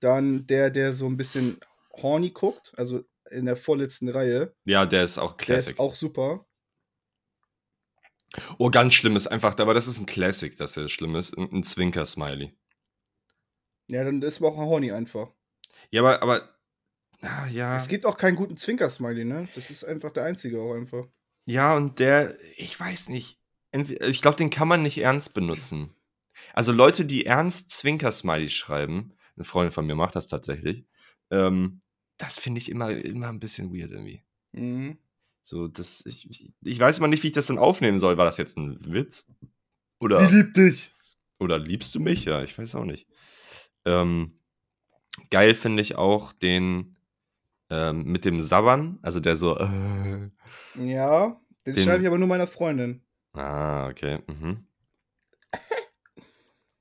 [0.00, 1.58] Dann der, der so ein bisschen
[2.02, 5.74] horny guckt, also in der vorletzten Reihe, Ja, der ist auch der Classic.
[5.74, 6.46] ist auch super.
[8.58, 11.36] Oh, ganz schlimm ist einfach, aber das ist ein Classic, dass er schlimm ist.
[11.36, 12.52] Ein, ein Zwinker-Smiley.
[13.88, 15.30] Ja, dann ist man auch horny einfach.
[15.90, 16.48] Ja, aber, aber,
[17.22, 17.76] ah, ja.
[17.76, 19.48] Es gibt auch keinen guten Zwinker-Smiley, ne?
[19.54, 21.06] Das ist einfach der einzige auch einfach.
[21.46, 23.38] Ja, und der, ich weiß nicht.
[23.74, 25.90] Ich glaube, den kann man nicht ernst benutzen.
[26.52, 30.84] Also Leute, die ernst Zwinker-Smiley schreiben, eine Freundin von mir macht das tatsächlich,
[31.30, 31.80] ähm,
[32.18, 34.22] das finde ich immer, immer ein bisschen weird irgendwie.
[34.52, 34.98] Mhm.
[35.42, 38.16] So, das, ich, ich weiß immer nicht, wie ich das dann aufnehmen soll.
[38.16, 39.26] War das jetzt ein Witz?
[40.00, 40.92] Oder, Sie liebt dich.
[41.38, 42.24] oder liebst du mich?
[42.24, 43.06] Ja, ich weiß auch nicht.
[43.84, 44.38] Ähm,
[45.30, 46.96] geil finde ich auch den
[47.70, 50.30] ähm, mit dem Sabbern, also der so, äh,
[50.76, 53.02] Ja, den, Den- schreibe ich aber nur meiner Freundin.
[53.34, 54.20] Ah, okay.
[54.28, 54.66] Mhm.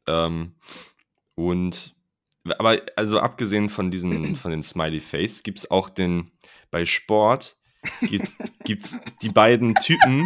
[0.07, 0.55] ähm,
[1.35, 1.95] und
[2.59, 6.31] aber also abgesehen von diesen von den Smiley Face gibt's auch den
[6.71, 7.57] bei Sport
[8.01, 10.25] gibt's, gibt's die beiden Typen,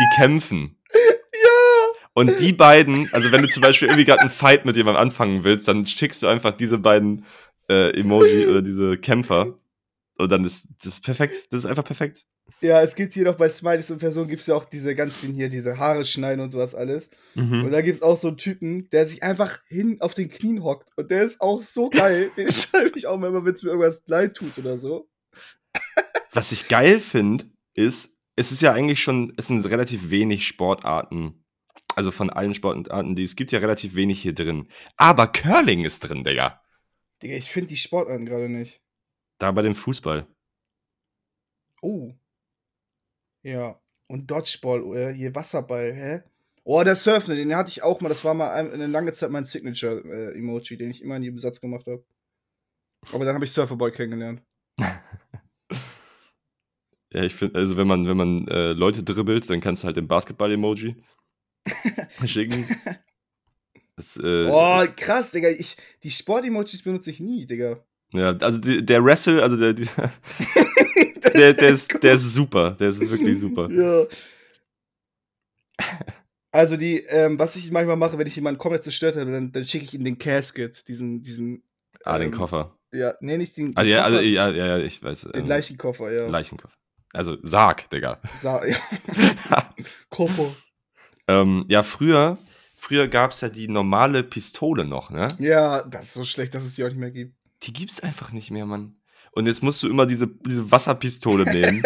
[0.00, 0.76] die kämpfen.
[0.94, 2.00] Ja!
[2.14, 5.44] Und die beiden, also wenn du zum Beispiel irgendwie gerade einen Fight mit jemandem anfangen
[5.44, 7.24] willst, dann schickst du einfach diese beiden
[7.68, 9.54] äh, Emoji oder diese Kämpfer
[10.18, 11.48] und dann ist das ist perfekt.
[11.50, 12.26] Das ist einfach perfekt.
[12.60, 15.16] Ja, es gibt hier noch bei Smileys und Personen gibt es ja auch diese ganz
[15.16, 17.10] vielen hier, diese Haare schneiden und sowas alles.
[17.36, 17.70] Und Mhm.
[17.70, 20.90] da gibt es auch so einen Typen, der sich einfach hin auf den Knien hockt.
[20.96, 22.30] Und der ist auch so geil.
[22.36, 25.08] Den schreibe ich auch mal immer, wenn es mir irgendwas leid tut oder so.
[26.32, 31.44] Was ich geil finde, ist, es ist ja eigentlich schon, es sind relativ wenig Sportarten,
[31.94, 34.68] also von allen Sportarten, die es gibt, ja relativ wenig hier drin.
[34.96, 36.60] Aber Curling ist drin, Digga.
[37.22, 38.80] Digga, ich finde die Sportarten gerade nicht.
[39.38, 40.26] Da bei dem Fußball.
[41.82, 42.12] Oh.
[43.42, 43.80] Ja.
[44.06, 46.22] Und Dodgeball, oder hier Wasserball, hä?
[46.64, 48.08] Oh, der Surfen, den hatte ich auch mal.
[48.08, 51.60] Das war mal ein- eine lange Zeit mein Signature-Emoji, den ich immer in jedem Satz
[51.60, 52.04] gemacht habe.
[53.12, 54.42] Aber dann habe ich Surferboy kennengelernt.
[57.10, 59.96] Ja, ich finde, also wenn man, wenn man äh, Leute dribbelt, dann kannst du halt
[59.96, 60.94] den Basketball-Emoji
[62.26, 62.66] schicken.
[63.96, 65.48] Das, äh, Oh, krass, Digga.
[65.48, 67.82] Ich, die Sport-Emojis benutze ich nie, Digga.
[68.12, 70.12] ja, also die, der Wrestle, also der, dieser,
[71.34, 72.72] der, der, ist, der ist super.
[72.72, 73.68] Der ist wirklich super.
[73.70, 74.06] Ja.
[76.50, 79.66] Also die, ähm, was ich manchmal mache, wenn ich jemanden komplett zerstört habe, dann, dann
[79.68, 81.62] schicke ich ihm den Casket, diesen, diesen,
[82.04, 82.76] Ah, den ähm, Koffer.
[82.92, 85.20] ja, nee, nicht den, Ah, den ja, also, Koffer, ja, ja, ja, ich weiß.
[85.20, 86.26] den ähm, Leichenkoffer, ja.
[86.26, 86.74] Leichenkoffer.
[87.12, 88.20] Also Sarg, Digga.
[88.40, 88.76] Sa ja.
[90.10, 90.50] Koffer.
[91.28, 92.38] ähm, ja, früher,
[92.76, 95.28] früher gab es ja die normale Pistole noch, ne?
[95.38, 97.34] Ja, das ist so schlecht, dass es die auch nicht mehr gibt.
[97.62, 98.97] Die gibt's einfach nicht mehr, Mann.
[99.32, 101.82] Und jetzt musst du immer diese, diese Wasserpistole nehmen,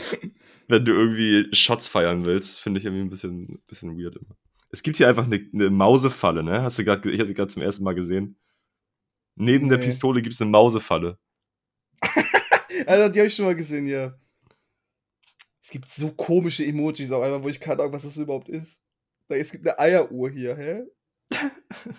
[0.68, 2.50] wenn du irgendwie Shots feiern willst.
[2.50, 4.36] Das finde ich irgendwie ein bisschen, bisschen weird immer.
[4.70, 6.62] Es gibt hier einfach eine, eine Mausefalle, ne?
[6.62, 8.36] Hast du gerade, ich hatte gerade zum ersten Mal gesehen.
[9.36, 9.86] Neben der Nee.
[9.86, 11.18] Pistole gibt's eine Mausefalle.
[12.86, 14.18] Also, die habe ich schon mal gesehen, ja.
[15.62, 18.80] Es gibt so komische Emojis auch einmal, wo ich keine Ahnung, was das überhaupt ist.
[19.28, 20.84] Es gibt eine Eieruhr hier, hä?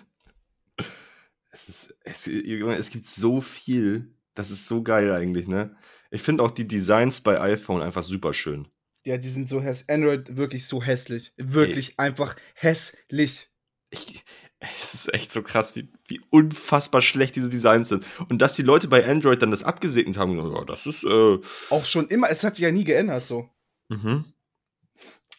[1.54, 4.14] Es, ist, es, es gibt so viel.
[4.34, 5.76] Das ist so geil eigentlich, ne?
[6.10, 8.68] Ich finde auch die Designs bei iPhone einfach super schön.
[9.04, 9.90] Ja, die sind so hässlich.
[9.90, 11.32] Android wirklich so hässlich.
[11.36, 13.50] Wirklich einfach hässlich.
[13.90, 14.24] Ich,
[14.82, 18.04] es ist echt so krass, wie, wie unfassbar schlecht diese Designs sind.
[18.28, 21.38] Und dass die Leute bei Android dann das abgesegnet haben, ja, das ist, äh,
[21.70, 23.50] Auch schon immer, es hat sich ja nie geändert so.
[23.88, 24.24] mhm.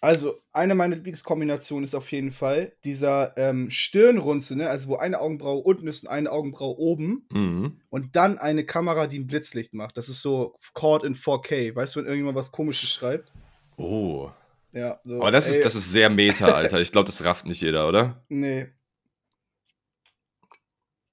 [0.03, 4.69] Also, eine meiner Lieblingskombinationen ist auf jeden Fall dieser ähm, Stirnrunzel, ne?
[4.69, 7.25] Also, wo eine Augenbraue unten ist und eine Augenbraue oben.
[7.31, 7.79] Mhm.
[7.89, 9.95] Und dann eine Kamera, die ein Blitzlicht macht.
[9.95, 11.73] Das ist so caught in 4K.
[11.73, 13.31] Weißt du, wenn irgendjemand was Komisches schreibt?
[13.77, 14.29] Oh.
[14.73, 15.21] Ja, so.
[15.21, 16.81] Aber das ey, ist, das ist sehr meta, Alter.
[16.81, 18.25] Ich glaube, das rafft nicht jeder, oder?
[18.27, 18.67] Nee.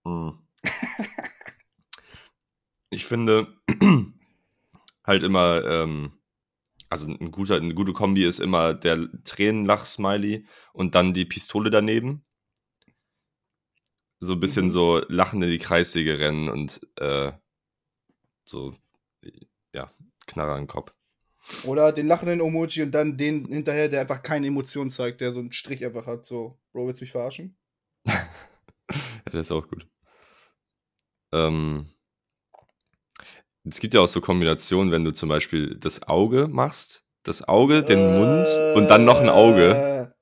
[0.03, 0.37] Mhm.
[2.91, 3.47] Ich finde
[5.05, 6.20] halt immer, ähm,
[6.91, 12.25] also ein guter, eine gute Kombi ist immer der Tränenlach-Smiley und dann die Pistole daneben.
[14.21, 14.71] So ein bisschen Mhm.
[14.71, 17.33] so lachende die Kreissäge rennen und äh,
[18.45, 18.75] so,
[19.73, 19.91] ja,
[20.27, 20.93] Knarre an den Kopf.
[21.63, 25.41] Oder den lachenden Emoji und dann den hinterher, der einfach keine Emotion zeigt, der so
[25.41, 26.25] einen Strich einfach hat.
[26.27, 27.57] So, Bro, willst du mich verarschen?
[28.93, 29.87] Ja, der ist auch gut.
[31.33, 31.89] Ähm,
[33.65, 37.83] es gibt ja auch so Kombinationen, wenn du zum Beispiel das Auge machst, das Auge,
[37.83, 40.13] den Mund und dann noch ein Auge.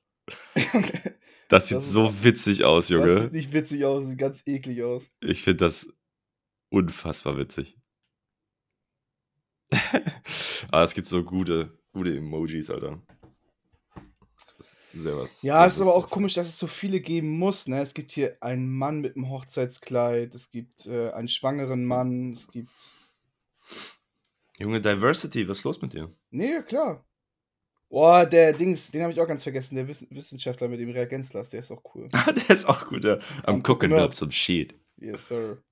[0.55, 1.15] Auge.
[1.49, 3.21] Das sieht das ist so auch- witzig aus, Das Junge.
[3.21, 5.03] sieht nicht witzig aus, sieht ganz eklig aus.
[5.23, 5.89] Ich finde das
[6.71, 7.79] unfassbar witzig.
[10.71, 13.01] Aber es gibt so gute, gute Emojis, Alter.
[14.39, 15.43] Das ist sehr was.
[15.43, 17.67] Ja, sehr es ist aber auch komisch, dass es so viele geben muss.
[17.69, 17.81] Ne?
[17.81, 22.49] Es gibt hier einen Mann mit einem Hochzeitskleid, es gibt äh, einen schwangeren Mann, es
[22.51, 22.71] gibt.
[24.59, 26.13] Junge, Diversity, was ist los mit dir?
[26.31, 27.05] Nee, klar.
[27.91, 31.51] Boah, der Dings, den habe ich auch ganz vergessen, der Wiss Wissenschaftler mit dem Reagenzglas,
[31.51, 32.09] der ist auch cool.
[32.13, 33.15] Ah, der ist auch gut, ja.
[33.45, 34.75] Am Am Cooking up some shit.
[34.97, 35.63] Yes, sir.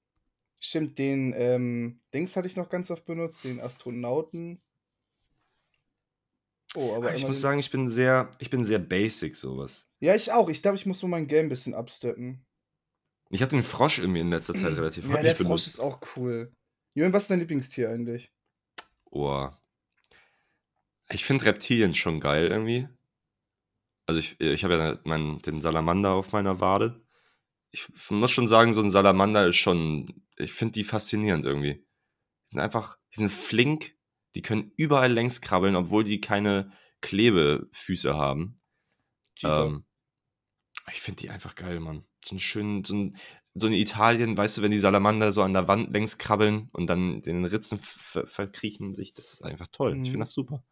[0.61, 4.63] Stimmt, den ähm, Dings hatte ich noch ganz oft benutzt, den Astronauten.
[6.75, 9.89] Oh, aber Ah, ich muss sagen, ich bin sehr, ich bin sehr basic, sowas.
[10.01, 10.49] Ja, ich auch.
[10.49, 12.45] Ich glaube, ich muss nur mein Game ein bisschen absteppen.
[13.31, 15.67] Ich habe den Frosch irgendwie in letzter Zeit relativ Ja, der häufig Frosch benutzt.
[15.67, 16.53] ist auch cool.
[16.97, 18.33] Jürgen, was ist dein Lieblingstier eigentlich?
[19.11, 19.51] Oh.
[21.11, 22.89] Ich finde Reptilien schon geil irgendwie.
[24.07, 27.07] Also ich, ich habe ja meinen, den Salamander auf meiner Wade.
[27.71, 31.75] Ich muss schon sagen, so ein Salamander ist schon, ich finde die faszinierend irgendwie.
[32.47, 33.95] Die sind einfach, die sind flink,
[34.35, 36.73] die können überall längs krabbeln, obwohl die keine
[37.03, 38.59] Klebefüße haben.
[39.43, 39.85] Ähm,
[40.91, 42.07] ich finde die einfach geil, Mann.
[42.25, 43.19] So ein schön, so ein,
[43.59, 46.89] so in Italien, weißt du, wenn die Salamander so an der Wand längs krabbeln und
[46.89, 49.93] dann in den Ritzen ver verkriechen sich, das ist einfach toll.
[49.93, 50.05] Ich Mhm.
[50.05, 50.65] finde das super.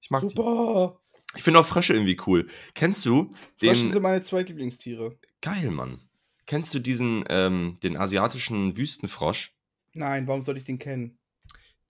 [0.00, 0.98] Ich mag Super.
[1.34, 1.38] die.
[1.38, 2.48] Ich finde auch Frösche irgendwie cool.
[2.74, 5.18] Kennst du Frösche den, sind meine zwei Lieblingstiere.
[5.40, 6.00] geil, Mann.
[6.46, 9.54] Kennst du diesen, ähm, den asiatischen Wüstenfrosch?
[9.94, 11.18] Nein, warum soll ich den kennen?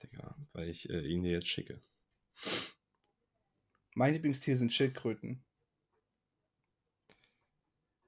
[0.01, 1.81] Digga, weil ich äh, ihn dir jetzt schicke.
[3.95, 5.43] Mein Lieblingstier sind Schildkröten.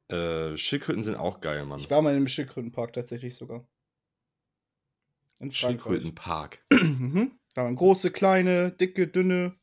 [0.10, 1.80] Äh, Schildkröten sind auch geil, Mann.
[1.80, 3.66] Ich war mal in einem Schildkrötenpark tatsächlich sogar.
[5.40, 5.58] In Frankreich.
[5.58, 6.60] Schildkrötenpark.
[6.72, 7.32] Mhm.
[7.56, 9.56] Da waren große, kleine, dicke, dünne.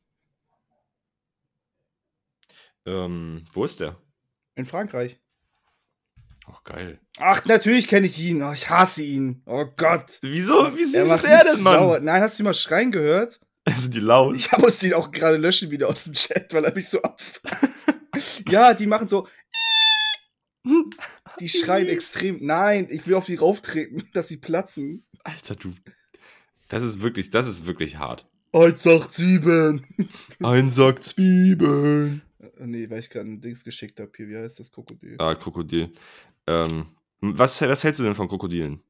[2.85, 3.97] Ähm, wo ist der?
[4.55, 5.19] In Frankreich.
[6.47, 6.99] Ach, geil.
[7.19, 8.41] Ach, natürlich kenne ich ihn.
[8.43, 9.41] Oh, ich hasse ihn.
[9.45, 10.17] Oh Gott.
[10.21, 10.75] Wieso?
[10.75, 11.75] Wie süß Er ist er denn, Mann?
[11.75, 11.99] sauer.
[12.01, 13.39] Nein, hast du ihn mal schreien gehört?
[13.77, 14.35] Sind die laut?
[14.35, 17.41] Ich musste ihn auch gerade löschen wieder aus dem Chat, weil er mich so abfuckt.
[18.49, 19.27] ja, die machen so.
[21.39, 21.93] Die schreien süß.
[21.93, 22.37] extrem.
[22.45, 25.05] Nein, ich will auf die rauftreten, dass sie platzen.
[25.23, 25.73] Alter, du.
[26.67, 28.27] Das ist wirklich, das ist wirklich hart.
[28.53, 29.81] 187.
[30.41, 32.21] Ein Sack Zwiebeln.
[32.39, 34.27] Äh, Nee, weil ich gerade ein Dings geschickt habe hier.
[34.27, 35.15] Wie heißt das Krokodil?
[35.17, 35.91] Ah, Krokodil.
[36.45, 36.87] Ähm,
[37.21, 38.81] was, was hältst du denn von Krokodilen?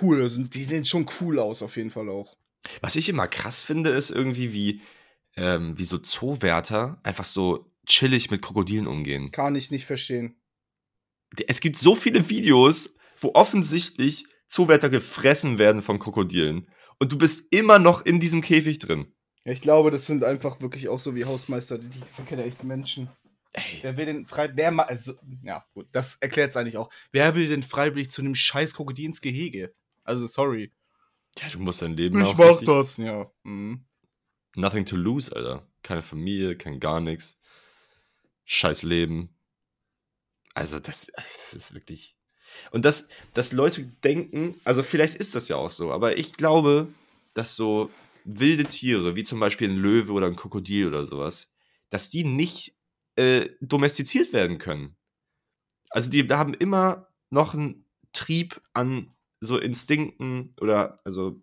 [0.00, 2.36] Cool, also die sehen schon cool aus, auf jeden Fall auch.
[2.80, 4.80] Was ich immer krass finde, ist irgendwie, wie,
[5.36, 9.30] ähm, wie so Zoowärter einfach so chillig mit Krokodilen umgehen.
[9.30, 10.40] Kann ich nicht verstehen.
[11.46, 16.68] Es gibt so viele Videos, wo offensichtlich Zoowärter gefressen werden von Krokodilen.
[16.98, 19.12] Und du bist immer noch in diesem Käfig drin.
[19.44, 22.66] Ja, ich glaube, das sind einfach wirklich auch so wie Hausmeister, die, sind keine echten
[22.66, 23.08] Menschen.
[23.52, 26.90] Ey, Wer will denn frei, wer ma, also, ja, gut, das erklärt es eigentlich auch.
[27.12, 29.72] Wer will denn freiwillig zu einem scheiß Krokodil ins Gehege?
[30.04, 30.72] Also, sorry.
[31.38, 32.96] ja, du musst dein Leben auch richtig- das.
[32.98, 33.30] Ja.
[33.44, 33.84] Mhm.
[34.54, 35.66] Nothing to lose, Alter.
[35.82, 37.38] Keine Familie, kein gar nichts.
[38.50, 39.28] Scheiß Leben.
[40.54, 42.16] Also, das, das ist wirklich.
[42.70, 46.88] Und dass, dass Leute denken, also vielleicht ist das ja auch so, aber ich glaube,
[47.34, 47.90] dass so
[48.24, 51.52] wilde Tiere, wie zum Beispiel ein Löwe oder ein Krokodil oder sowas,
[51.90, 52.74] dass die nicht
[53.16, 54.96] äh, domestiziert werden können.
[55.90, 57.84] Also die haben immer noch einen
[58.14, 61.42] Trieb an so Instinkten oder also,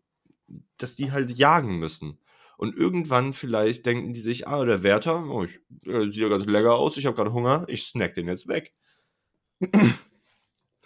[0.78, 2.18] dass die halt jagen müssen.
[2.58, 6.45] Und irgendwann vielleicht denken die sich, ah, der Wärter, oh, ich, äh, sieht ja ganz
[6.45, 8.74] lecker aus, ich habe gerade Hunger, ich snack den jetzt weg.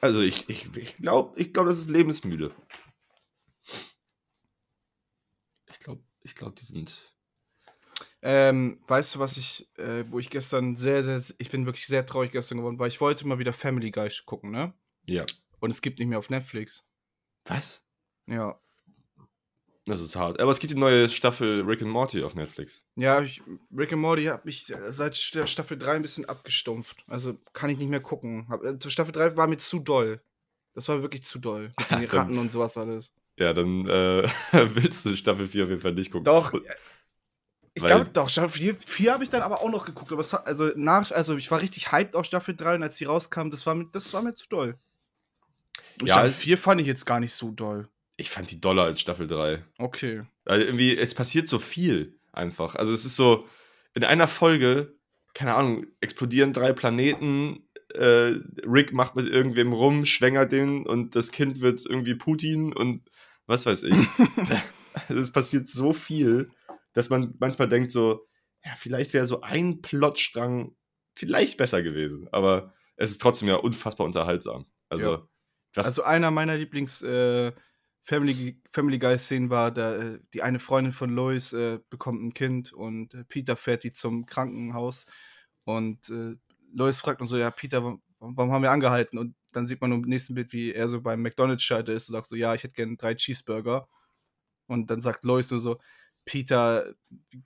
[0.02, 2.56] Also ich, ich, ich glaube, ich glaub, das ist lebensmüde.
[5.70, 7.14] Ich glaube, ich glaub, die sind.
[8.22, 12.06] Ähm, weißt du, was ich, äh, wo ich gestern sehr, sehr, ich bin wirklich sehr
[12.06, 14.74] traurig gestern geworden, weil ich wollte mal wieder Family Guy gucken, ne?
[15.06, 15.26] Ja.
[15.60, 16.86] Und es gibt nicht mehr auf Netflix.
[17.46, 17.86] Was?
[18.28, 18.60] Ja.
[19.90, 20.40] Das ist hart.
[20.40, 22.84] Aber es gibt die neue Staffel Rick and Morty auf Netflix.
[22.96, 23.42] Ja, ich,
[23.76, 27.04] Rick and Morty hat mich äh, seit St- Staffel 3 ein bisschen abgestumpft.
[27.08, 28.48] Also kann ich nicht mehr gucken.
[28.64, 30.22] Äh, Staffel 3 war mir zu doll.
[30.76, 31.72] Das war wirklich zu doll.
[31.92, 33.14] Mit den Ratten und sowas alles.
[33.40, 36.26] Ja, dann äh, willst du Staffel 4 auf jeden Fall nicht gucken.
[36.26, 36.54] Doch.
[36.54, 36.64] Und-
[37.74, 40.12] Ich glaube, doch, Staffel 4, 4 habe ich dann aber auch noch geguckt.
[40.12, 43.06] Aber hat, also nach, also ich war richtig hyped auf Staffel 3 und als die
[43.06, 44.78] rauskam, das war mir, das war mir zu doll.
[46.02, 47.88] Und Ja, Staffel es- 4 fand ich jetzt gar nicht so doll.
[48.20, 49.64] Ich fand die doller als Staffel 3.
[49.78, 50.24] Okay.
[50.44, 52.76] Also irgendwie, es passiert so viel einfach.
[52.76, 53.48] Also es ist so,
[53.94, 54.98] in einer Folge,
[55.34, 61.32] keine Ahnung, explodieren drei Planeten, äh, Rick macht mit irgendwem rum, schwängert den und das
[61.32, 63.10] Kind wird irgendwie Putin und
[63.48, 63.96] was weiß ich.
[65.08, 66.52] also es passiert so viel,
[66.94, 68.28] dass man manchmal denkt so,
[68.66, 70.76] ja, vielleicht wäre so ein Plotstrang
[71.16, 72.28] vielleicht besser gewesen.
[72.34, 74.66] Aber es ist trotzdem ja unfassbar unterhaltsam.
[74.90, 75.28] Also, Ja.
[75.76, 77.54] Also einer meiner Lieblings äh,
[78.04, 82.34] Family, Family Guy Szenen war, da äh, die eine Freundin von Lois äh, bekommt ein
[82.34, 85.06] Kind und äh, Peter fährt die zum Krankenhaus
[85.64, 86.36] und äh,
[86.74, 89.18] Lois fragt dann so, ja Peter, warum, warum haben wir angehalten?
[89.18, 92.14] Und dann sieht man im nächsten Bild, wie er so beim McDonald's Schalter ist und
[92.14, 93.88] sagt so, ja, ich hätte gerne drei Cheeseburger.
[94.68, 95.80] Und dann sagt Lois nur so,
[96.26, 96.94] Peter,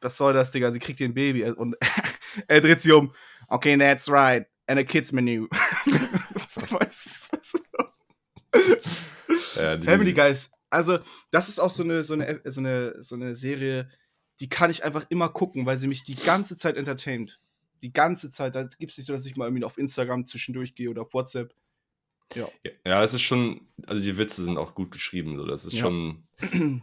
[0.02, 0.72] was soll das, Digga?
[0.72, 1.46] Sie kriegt hier ein Baby.
[1.46, 1.76] Und
[2.48, 3.14] er dreht sich um.
[3.48, 4.46] Okay, that's right.
[4.68, 5.48] And a kids menu.
[6.70, 7.30] Was?
[9.58, 10.52] Äh, Family Guys.
[10.70, 11.00] Also,
[11.32, 13.90] das ist auch so eine, so eine, so eine, so eine Serie,
[14.40, 17.40] die kann ich einfach immer gucken, weil sie mich die ganze Zeit entertaint.
[17.82, 18.56] Die ganze Zeit.
[18.56, 21.14] Da gibt es nicht so, dass ich mal irgendwie auf Instagram zwischendurch gehe oder auf
[21.14, 21.54] WhatsApp.
[22.36, 22.48] Ja,
[22.86, 25.46] ja, es ist schon, also die Witze sind auch gut geschrieben, so.
[25.46, 25.82] Das ist Ja.
[25.82, 26.24] schon,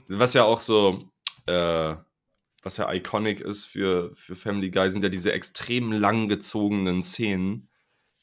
[0.07, 1.01] was ja auch so,
[1.47, 1.97] äh,
[2.63, 7.69] was ja iconic ist für, für Family Guy, sind ja diese extrem lang gezogenen Szenen,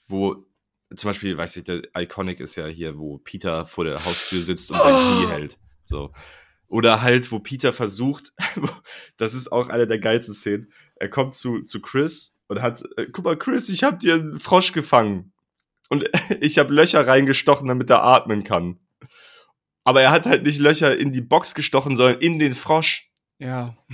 [0.07, 0.45] wo
[0.95, 4.71] zum Beispiel, weiß ich, der Iconic ist ja hier, wo Peter vor der Haustür sitzt
[4.71, 5.17] und sein Oh.
[5.17, 5.59] Knie hält.
[5.83, 6.13] So.
[6.67, 8.33] Oder halt, wo Peter versucht,
[9.17, 10.71] das ist auch eine der geilsten Szenen.
[10.95, 14.39] Er kommt zu, zu Chris und hat, äh, guck mal, Chris, ich hab dir einen
[14.39, 15.33] Frosch gefangen.
[15.89, 16.09] Und
[16.41, 18.79] ich habe Löcher reingestochen, damit er atmen kann.
[19.83, 23.09] Aber er hat halt nicht Löcher in die Box gestochen, sondern in den Frosch.
[23.39, 23.77] Ja.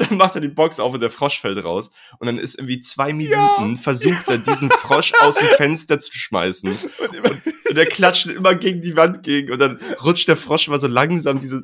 [0.00, 1.90] Und dann macht er die Box auf und der Frosch fällt raus.
[2.18, 6.70] Und dann ist irgendwie zwei Minuten, versucht er, diesen Frosch aus dem Fenster zu schmeißen.
[6.70, 9.52] Und immer, Und er klatscht immer gegen die Wand gegen.
[9.52, 11.62] Und dann rutscht der Frosch mal so langsam diese,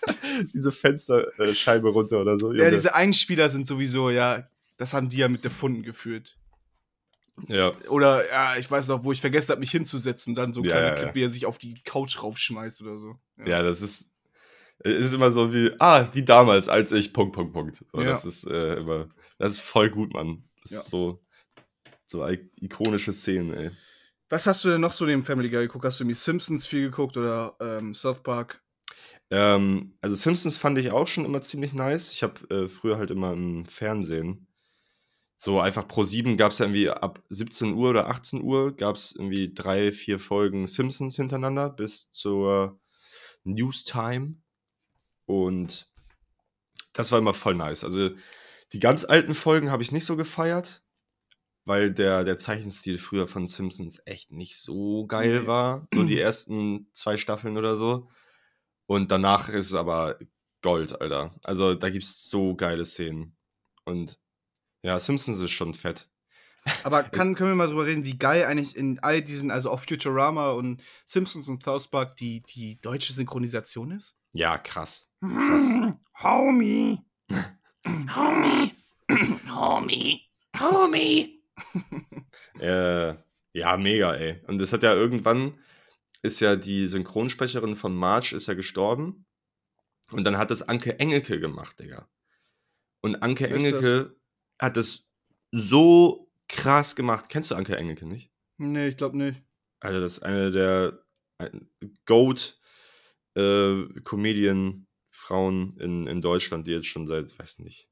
[0.52, 2.52] diese Fensterscheibe runter oder so.
[2.52, 6.36] ja, diese Einspieler sind sowieso, ja, das haben die ja mit erfunden geführt.
[7.48, 7.72] ja.
[7.88, 10.64] Oder, ja, ich weiß noch, wo ich vergessen habe, mich hinzusetzen und dann so ein
[10.64, 11.14] Ja, kleiner ja, Clip, ja.
[11.14, 13.16] wie er sich auf die Couch raufschmeißt oder so.
[13.44, 14.10] Ja, das ist,
[14.80, 17.84] ist immer so wie, ah, wie damals, als ich, Punkt, Punkt, Punkt.
[17.92, 18.10] Und Ja.
[18.10, 19.08] das ist äh, immer,
[19.38, 20.44] das ist voll gut, Mann.
[20.62, 20.78] Das Ja.
[20.80, 21.22] ist so,
[22.06, 23.70] so ikonische Szenen, ey.
[24.28, 25.84] Was hast du denn noch so neben Family Guy geguckt?
[25.84, 28.60] Hast du irgendwie Simpsons viel geguckt oder ähm, South Park?
[29.30, 32.12] Ähm, also Simpsons fand ich auch schon immer ziemlich nice.
[32.12, 34.46] Ich habe äh, früher halt immer im Fernsehen,
[35.38, 38.96] so einfach pro 7 gab es ja irgendwie ab 17 Uhr oder 18 Uhr gab
[38.96, 42.80] es irgendwie drei, vier Folgen Simpsons hintereinander bis zur
[43.44, 44.36] Newstime.
[45.26, 45.88] Und
[46.92, 47.84] das war immer voll nice.
[47.84, 48.10] Also
[48.72, 50.82] die ganz alten Folgen habe ich nicht so gefeiert,
[51.64, 55.46] weil der, der Zeichenstil früher von Simpsons echt nicht so geil Nee.
[55.46, 55.86] war.
[55.92, 58.08] So die ersten zwei Staffeln oder so.
[58.86, 60.18] Und danach ist es aber
[60.62, 61.34] Gold, Alter.
[61.44, 63.36] Also da gibt es so geile Szenen.
[63.84, 64.18] Und
[64.82, 66.08] ja, Simpsons ist schon fett.
[66.84, 69.84] Aber kann, können wir mal drüber reden, wie geil eigentlich in all diesen, also auf
[69.84, 74.16] Futurama und Simpsons und South Park, die, die deutsche Synchronisation ist?
[74.32, 75.10] Ja, krass.
[75.20, 75.70] Krass.
[76.22, 77.02] Homie.
[78.14, 78.72] Homie.
[79.48, 80.22] Homie.
[80.60, 81.42] Homie.
[82.58, 83.14] Äh,
[83.52, 84.42] ja, mega, ey.
[84.46, 85.58] Und das hat ja irgendwann,
[86.22, 89.26] ist ja die Synchronsprecherin von Marge ist ja gestorben.
[90.10, 92.08] Und dann hat das Anke Engelke gemacht, Digga.
[93.00, 94.16] Und Anke Engelke
[94.58, 95.08] hat das
[95.52, 97.28] so krass gemacht.
[97.28, 98.30] Kennst du Anke Engelke nicht?
[98.58, 99.42] Nee, ich glaube nicht.
[99.80, 101.04] Alter, das ist eine der
[101.38, 101.70] ein-
[102.06, 102.58] GOAT
[103.36, 104.86] äh, in,
[106.06, 107.88] in Deutschland, die jetzt schon seit, weiß nicht,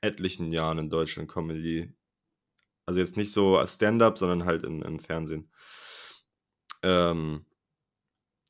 [0.00, 1.94] etlichen Jahren in Deutschland Comedy.
[2.86, 5.50] Also jetzt nicht so als Stand-up, sondern halt im, im Fernsehen.
[6.82, 7.44] Ähm,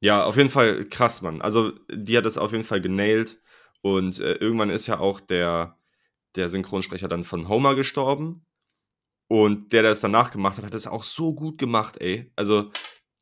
[0.00, 1.42] ja, auf jeden Fall krass, Mann.
[1.42, 3.40] Also die hat das auf jeden Fall genailt.
[3.80, 5.78] Und äh, irgendwann ist ja auch der,
[6.36, 8.44] der Synchronsprecher dann von Homer gestorben.
[9.28, 12.32] Und der, der es danach gemacht hat, hat es auch so gut gemacht, ey.
[12.34, 12.70] Also,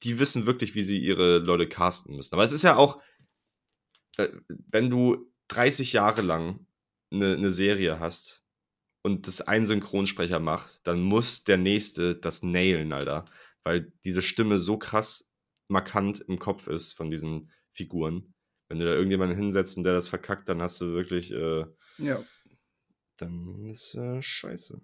[0.02, 2.34] die wissen wirklich, wie sie ihre Leute casten müssen.
[2.34, 3.00] Aber es ist ja auch,
[4.18, 6.66] äh, wenn du 30 Jahre lang
[7.10, 8.44] eine, eine Serie hast
[9.02, 13.24] und das ein Synchronsprecher macht, dann muss der nächste das nailen, Alter.
[13.62, 15.28] Weil diese Stimme so krass
[15.68, 18.32] markant im Kopf ist von diesen Figuren.
[18.68, 21.64] Wenn du da irgendjemanden hinsetzt und der das verkackt, dann hast du wirklich, äh,
[21.98, 22.22] Ja.
[23.16, 24.80] dann ist äh, scheiße.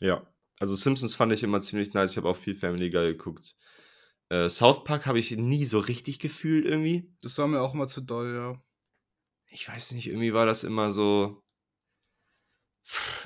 [0.00, 0.26] Ja,
[0.58, 2.12] also Simpsons fand ich immer ziemlich nice.
[2.12, 3.54] Ich habe auch viel Family Guy geguckt.
[4.30, 7.12] Äh, South Park habe ich nie so richtig gefühlt irgendwie.
[7.22, 8.62] Das war mir auch immer zu doll, ja.
[9.48, 11.42] Ich weiß nicht, irgendwie war das immer so.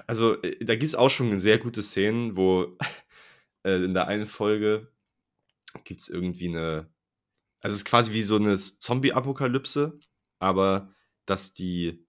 [0.06, 2.76] Also, äh, da gibt es auch schon sehr gute Szenen, wo
[3.64, 4.92] äh, in der einen Folge
[5.84, 6.90] gibt es irgendwie eine.
[7.60, 9.98] Also, es ist quasi wie so eine Zombie-Apokalypse,
[10.38, 10.94] aber
[11.26, 12.06] dass die,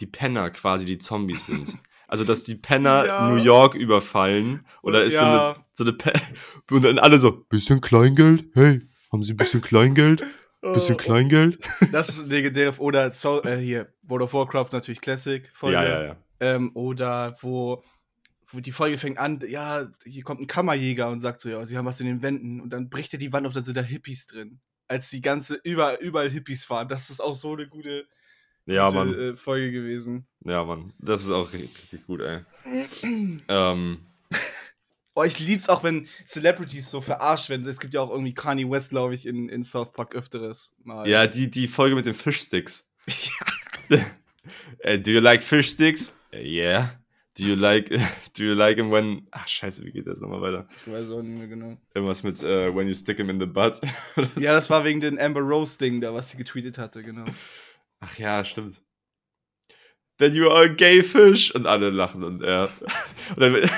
[0.00, 1.74] die Penner quasi die Zombies sind.
[2.10, 3.30] Also, dass die Penner Ja.
[3.30, 5.20] New York überfallen oder ist Ja.
[5.20, 6.12] so eine, so eine Pe
[6.70, 8.46] und dann alle so, bisschen Kleingeld?
[8.54, 8.80] Hey,
[9.12, 10.24] haben Sie ein bisschen Kleingeld?
[10.60, 11.58] Bisschen Äh, Kleingeld?
[11.92, 12.78] Das ist legendär.
[12.80, 15.48] Oder so, äh, hier, World of Warcraft natürlich Classic.
[15.54, 15.74] Folge.
[15.76, 16.16] Ja, ja, ja.
[16.40, 17.82] Ähm, oder wo,
[18.50, 21.78] wo die Folge fängt an, ja, hier kommt ein Kammerjäger und sagt so, ja, sie
[21.78, 22.60] haben was in den Wänden.
[22.60, 24.58] Und dann bricht er die Wand auf, dann sind da Hippies drin.
[24.88, 26.88] Als die ganze, überall, überall Hippies waren.
[26.88, 28.06] Das ist auch so eine gute,
[28.70, 29.14] Ja, Mann.
[29.14, 30.26] äh, Folge gewesen.
[30.44, 30.92] Ja, Mann.
[30.98, 32.40] Das ist auch richtig, gut, ey.
[33.48, 33.98] ähm,
[35.14, 37.66] Oh, ich lieb's auch, wenn Celebrities so verarscht werden.
[37.66, 41.06] Es gibt ja auch irgendwie Kanye West, glaube ich, in, in South Park öfteres mal.
[41.08, 42.88] ja, die, die Folge mit den Fischsticks.
[44.78, 46.14] äh, do you like fish sticks?
[46.32, 46.92] Äh, yeah.
[47.38, 47.90] Do you like,
[48.36, 50.68] do you like him when, ach scheiße, wie geht das nochmal weiter?
[50.86, 51.76] Ich weiß auch nicht mehr genau.
[51.94, 53.80] Irgendwas mit, äh, when you stick him in the butt.
[54.36, 57.24] Ja, das war wegen den Amber Rose Ding da, was sie getweetet hatte, genau.
[58.00, 58.82] Ach ja, stimmt.
[60.18, 61.54] Then you are a gay fish.
[61.54, 62.70] Und alle lachen und er.
[63.36, 63.70] Und dann wird,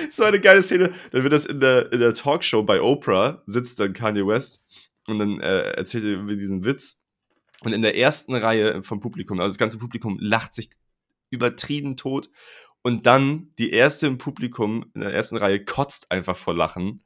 [0.10, 0.92] so eine geile Szene.
[1.12, 4.62] Dann wird das in der, in der Talkshow bei Oprah, sitzt dann Kanye West
[5.06, 7.02] und dann äh, erzählt er diesen Witz.
[7.62, 10.70] Und in der ersten Reihe vom Publikum, also das ganze Publikum lacht sich
[11.30, 12.30] übertrieben tot.
[12.82, 17.04] Und dann die erste im Publikum in der ersten Reihe kotzt einfach vor Lachen.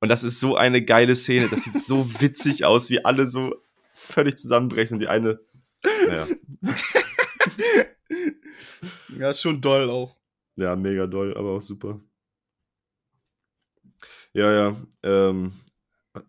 [0.00, 1.48] Und das ist so eine geile Szene.
[1.48, 3.56] Das sieht so witzig aus, wie alle so
[3.92, 4.94] völlig zusammenbrechen.
[4.94, 5.40] Und die eine
[5.84, 6.26] naja,
[9.18, 10.16] Ja, ist schon doll auch.
[10.56, 12.00] ja, mega doll, aber auch super.
[14.32, 14.76] Ja, ja.
[15.02, 15.52] Ähm,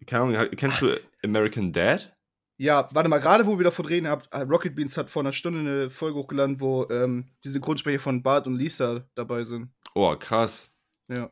[0.05, 2.15] keine Ahnung, kennst du American Dad?
[2.57, 5.31] Ja, warte mal, gerade wo wir davon reden, habt, äh, Rocket Beans hat vor einer
[5.31, 9.71] Stunde eine Folge hochgeladen, wo ähm, die Synchronsprecher von Bart und Lisa dabei sind.
[9.95, 10.69] Oh, krass.
[11.07, 11.31] Ja.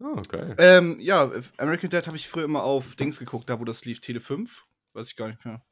[0.00, 0.54] Oh, geil.
[0.58, 4.00] Ähm, ja, American Dad habe ich früher immer auf Dings geguckt, da wo das lief,
[4.00, 4.64] Tele 5.
[4.94, 5.64] Weiß ich gar nicht mehr.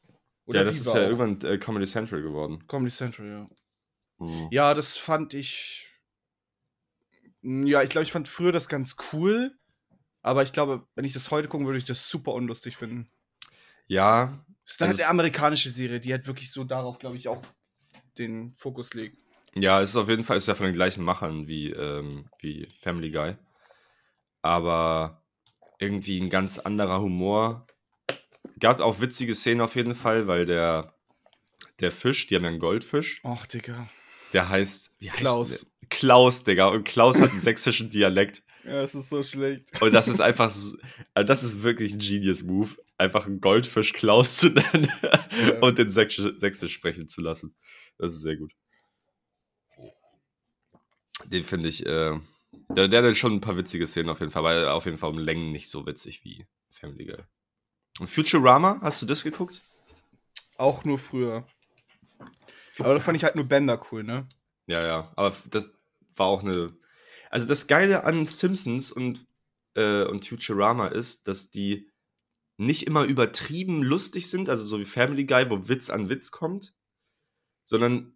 [0.47, 0.97] Ja, das ist ja auch.
[0.97, 2.67] irgendwann äh, Comedy Central geworden.
[2.67, 3.47] Comedy Central, ja.
[4.19, 4.49] Mhm.
[4.51, 5.89] Ja, das fand ich.
[7.43, 9.57] Mm, Ja, ich glaube, ich fand früher das ganz cool.
[10.23, 13.11] Aber ich glaube, wenn ich das heute gucken würde, ich das super unlustig finden.
[13.87, 17.17] Ja, Das ist dann Also halt eine amerikanische Serie, die halt wirklich so darauf, glaube
[17.17, 17.43] ich, auch
[18.17, 19.19] den Fokus legt.
[19.55, 22.67] Ja, es ist auf jeden Fall ist ja von den gleichen Machern wie, ähm, wie
[22.81, 23.37] Family Guy.
[24.43, 25.23] Aber
[25.79, 27.67] irgendwie ein ganz anderer Humor.
[28.61, 30.95] Gab auch witzige Szenen auf jeden Fall, weil der,
[31.81, 33.89] der Fisch, die haben ja einen Goldfisch, Och, Digga.
[34.33, 35.49] der heißt, wie heißt Klaus.
[35.51, 35.89] Der?
[35.91, 36.69] Klaus, Digga.
[36.69, 38.43] Und Klaus hat einen sächsischen Dialekt.
[38.65, 39.83] Ja, es ist so schlecht.
[39.83, 40.79] Und das ist einfach, also
[41.15, 44.91] das ist wirklich ein Genius-Move, einfach einen Goldfisch Klaus zu nennen
[45.61, 47.55] und den Sächsisch, sprechen zu lassen.
[47.99, 48.55] Das ist sehr gut.
[51.27, 52.19] Den finde ich, äh,
[52.71, 55.11] der, der hat schon ein paar witzige Szenen auf jeden Fall, aber auf jeden Fall
[55.11, 57.23] um Längen nicht so witzig wie Family Guy.
[58.01, 59.61] Und Futurama, hast du das geguckt?
[60.57, 61.47] Auch nur früher.
[62.79, 64.29] Aber da fand ich halt nur Bender cool, ne?
[64.67, 65.73] Ja, ja, aber das
[66.17, 66.77] war auch eine.
[67.31, 69.27] Also das Geile an Simpsons und,
[69.75, 71.91] äh, und Futurama ist, dass die
[72.57, 76.75] nicht immer übertrieben lustig sind, also so wie Family Guy, wo Witz an Witz kommt,
[77.65, 78.15] sondern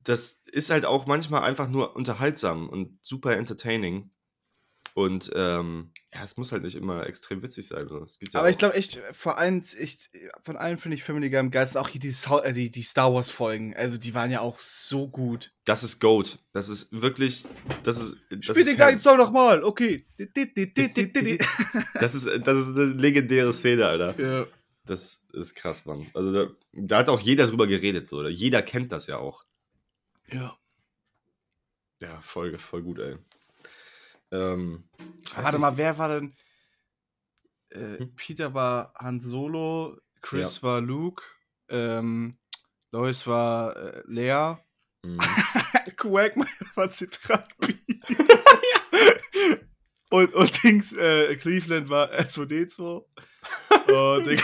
[0.00, 4.10] das ist halt auch manchmal einfach nur unterhaltsam und super entertaining.
[4.92, 7.88] Und ähm, ja, es muss halt nicht immer extrem witzig sein.
[7.88, 8.06] so.
[8.32, 10.10] Ja Aber ich glaube echt, vor allem, ich,
[10.42, 11.80] von allen finde ich Family Guy am geilsten.
[11.80, 13.74] Auch hier die, äh, die, die Star Wars Folgen.
[13.74, 15.52] Also, die waren ja auch so gut.
[15.64, 16.38] das ist Goat.
[16.52, 17.44] Das ist wirklich.
[17.82, 19.64] Das ist, das Spiel ist den gleichen Song nochmal.
[19.64, 20.06] Okay.
[21.94, 24.20] Das ist, das ist eine legendäre Szene, Alter.
[24.20, 24.46] ja.
[24.86, 26.06] Das ist krass, Mann.
[26.12, 28.18] Also da, da hat auch jeder drüber geredet, so.
[28.18, 28.28] Oder?
[28.28, 29.44] Jeder kennt das ja auch.
[30.30, 30.56] ja.
[32.00, 33.16] Ja, voll, voll gut, ey.
[34.32, 34.88] Ähm,
[35.34, 36.34] Warte mal, wer war denn?
[37.70, 38.14] Äh, Hm?
[38.14, 41.22] Peter war Han Solo, Chris war Luke,
[41.68, 42.36] ähm,
[42.92, 44.56] Lois war äh, Lea,
[45.04, 45.18] Mhm.
[45.96, 47.78] Quagmire war Zitrapi.
[50.10, 53.04] und, und Dings, äh, Cleveland war S2D2.
[53.88, 54.42] Oh, Digga,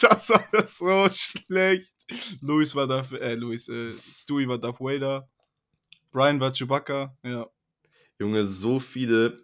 [0.00, 1.92] das war das so schlecht.
[2.40, 5.28] Louis war Darth, äh, Louis, äh, Stewie war Darth Vader.
[6.12, 7.46] Brian war Chewbacca, ja,
[8.18, 9.42] Junge, so viele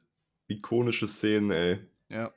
[0.48, 1.78] ikonische Szenen, ey.
[2.08, 2.32] ja.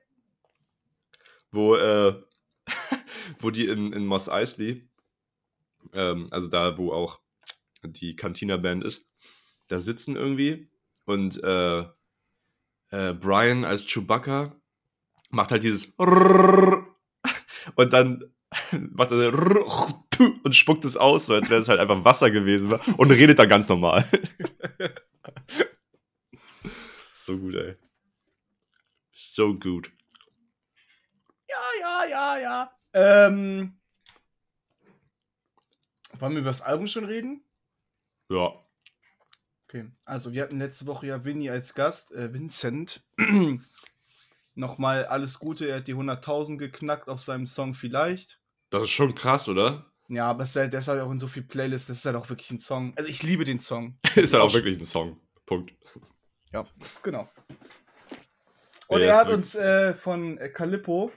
[1.51, 2.21] Wo, äh,
[3.39, 4.87] wo die in, in Moss Eisley,
[5.93, 7.19] ähm, also da, wo auch
[7.83, 9.05] die Cantina-Band ist,
[9.67, 10.69] da sitzen irgendwie
[11.05, 11.79] und äh,
[12.89, 14.55] äh, Brian als Chewbacca
[15.29, 15.93] macht halt dieses
[17.75, 18.31] und dann
[18.91, 19.33] macht er
[20.43, 23.49] und spuckt es aus, so als wäre es halt einfach Wasser gewesen und redet dann
[23.49, 24.05] ganz normal.
[27.27, 27.75] So gut, ey.
[29.11, 29.91] So gut.
[31.49, 32.71] Ja, ja, ja, ja.
[32.93, 33.77] Ähm.
[36.19, 37.43] Wollen wir über das Album schon reden?
[38.29, 38.53] Ja.
[39.65, 43.03] Okay, also wir hatten letzte Woche ja Vinny als Gast, äh, Vincent.
[44.55, 48.39] Nochmal alles Gute, er hat die 100.000 geknackt auf seinem Song Vielleicht.
[48.69, 49.91] Das ist schon krass, oder?
[50.07, 52.29] Ja, aber es ist halt, halt auch in so viel Playlists, das ist halt auch
[52.29, 52.93] wirklich ein Song.
[52.95, 53.97] Also ich liebe den Song.
[54.15, 55.19] ist halt auch wirklich ein Song.
[55.45, 55.73] Punkt.
[56.51, 56.65] Ja,
[57.03, 57.29] genau.
[58.87, 61.11] Und Ja, er hat uns äh, von äh, Calippo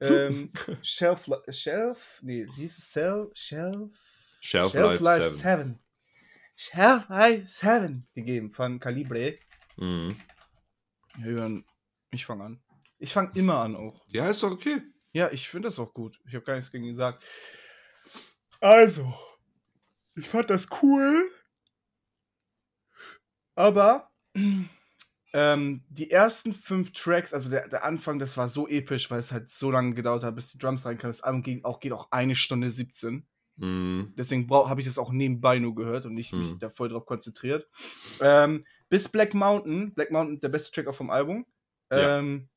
[0.00, 2.92] ähm, Shelf, Shelf, nee, wie hieß es?
[2.92, 5.78] Shelf, Shelf, Shelf Life 7.
[6.54, 9.38] Shelf Life 7 gegeben von Calibre.
[9.76, 10.16] Mhm.
[11.18, 11.64] Ja, Jürgen,
[12.10, 12.62] ich fange an.
[12.98, 13.94] Ich fange immer an auch.
[14.10, 14.82] Ja, ist doch okay.
[15.12, 16.18] Ja, ich finde das auch gut.
[16.26, 17.24] Ich habe gar nichts gegen ihn gesagt.
[18.60, 19.14] Also,
[20.14, 21.30] ich fand das cool.
[23.54, 24.10] Aber
[25.38, 29.32] ähm, die ersten fünf Tracks, also der, der Anfang, das war so episch, weil es
[29.32, 31.10] halt so lange gedauert hat, bis die Drums reinkamen.
[31.12, 33.26] Das Album ging auch, geht auch eine Stunde 17.
[33.56, 34.14] Mhm.
[34.16, 36.58] Deswegen habe ich das auch nebenbei nur gehört und nicht mich Hm.
[36.58, 37.68] da voll drauf konzentriert.
[38.20, 41.44] Ähm, bis Black Mountain, Black Mountain, der beste Track auch vom Album,
[41.92, 42.18] Ja.
[42.18, 42.48] ähm,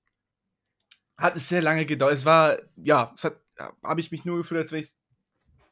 [1.17, 2.13] hat es sehr lange gedauert.
[2.13, 3.41] Es war, ja, es hat,
[3.83, 4.93] habe ich mich nur gefühlt, als wenn ich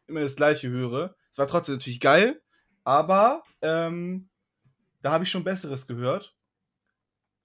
[0.08, 1.16] immer das Gleiche höre.
[1.32, 2.41] Es war trotzdem natürlich geil,
[2.84, 4.28] aber ähm,
[5.01, 6.36] da habe ich schon Besseres gehört.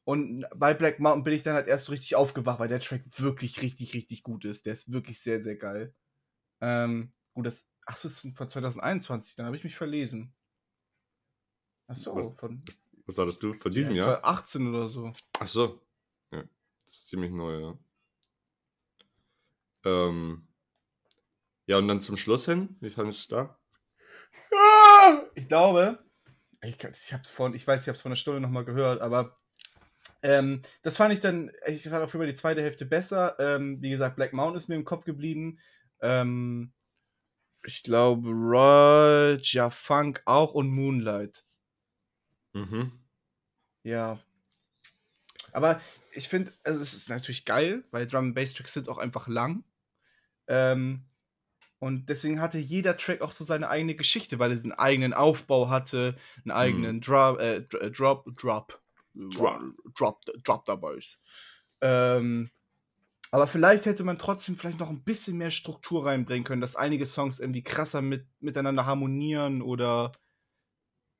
[0.04, 3.04] Und bei Black Mountain bin ich dann halt erst so richtig aufgewacht, weil der Track
[3.18, 4.66] wirklich richtig, richtig gut ist.
[4.66, 5.94] Der ist wirklich sehr, sehr geil.
[6.60, 10.34] Ähm, gut, das, ach so, das ist von 2021, dann habe ich mich verlesen.
[11.86, 12.64] Ach so, Was- von
[13.06, 13.52] Was sagtest du?
[13.52, 14.20] Von diesem Jahr?
[14.22, 15.12] 2018 oder so.
[15.38, 15.80] Ach so.
[16.32, 16.42] Ja.
[16.84, 17.78] Das ist ziemlich neu, ja.
[19.84, 20.46] Ähm.
[21.66, 23.58] Ja, und dann zum Schluss hin, wie fandest du da?
[25.34, 26.04] Ich glaube,
[26.62, 29.40] ich, ich hab's von, ich weiß, ich hab's vor einer Stunde nochmal gehört, aber
[30.22, 33.36] ähm, das fand ich dann, ich fand auch über die zweite Hälfte besser.
[33.38, 35.58] Ähm, wie gesagt, Black Mountain ist mir im Kopf geblieben.
[36.00, 36.72] Ähm,
[37.64, 41.44] ich glaube, Roger Funk auch und Moonlight.
[42.52, 42.92] Mhm.
[43.84, 44.18] Ja.
[45.52, 45.80] Aber
[46.12, 49.28] ich finde, also es ist natürlich geil, weil Drum and Bass Tracks sind auch einfach
[49.28, 49.64] lang.
[50.46, 51.04] Ähm,
[51.78, 55.68] und deswegen hatte jeder Track auch so seine eigene Geschichte, weil es einen eigenen Aufbau
[55.68, 58.81] hatte, einen eigenen Drop, äh, Dr- äh, Drop, Drop,
[59.14, 59.60] Drop.
[59.94, 61.18] Drop, Drop dabei ist.
[61.80, 62.50] Ähm,
[63.30, 67.06] aber vielleicht hätte man trotzdem vielleicht noch ein bisschen mehr Struktur reinbringen können, dass einige
[67.06, 70.12] Songs irgendwie krasser mit, miteinander harmonieren oder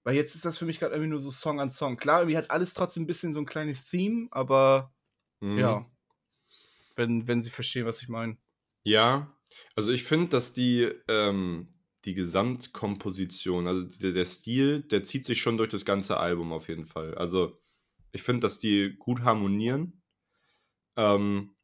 [0.05, 1.97] weil jetzt ist das für mich gerade irgendwie nur so Song an Song.
[1.97, 4.93] Klar, irgendwie hat alles trotzdem ein bisschen so ein kleines Theme, aber
[5.41, 5.59] Mhm.
[5.61, 5.91] ja.
[6.97, 8.39] Wenn, wenn sie verstehen, was ich meine.
[8.85, 9.37] Ja,
[9.77, 11.69] also ich finde, dass die, ähm,
[12.05, 16.69] die Gesamtkomposition, also der, der Stil, der zieht sich schon durch das ganze Album auf
[16.69, 17.15] jeden Fall.
[17.15, 17.59] Also
[18.13, 20.03] ich finde, dass die gut harmonieren.
[20.97, 21.55] Ähm,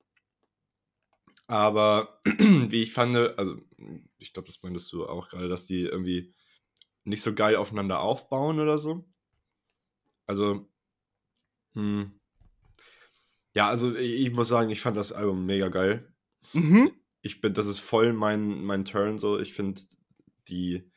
[1.47, 3.57] aber wie ich fand, also
[4.19, 6.35] ich glaube, das meintest du auch gerade, dass die irgendwie
[7.05, 9.09] nicht so geil aufeinander aufbauen oder so.
[10.27, 10.69] Also,
[11.75, 12.21] hm.
[13.55, 16.15] ja, also ich, ich muss sagen, ich fand das Album mega geil
[16.53, 16.93] Mhm.
[17.23, 19.39] ich bin, das ist voll mein, mein Turn so.
[19.39, 19.83] Ich finde
[20.49, 20.91] die,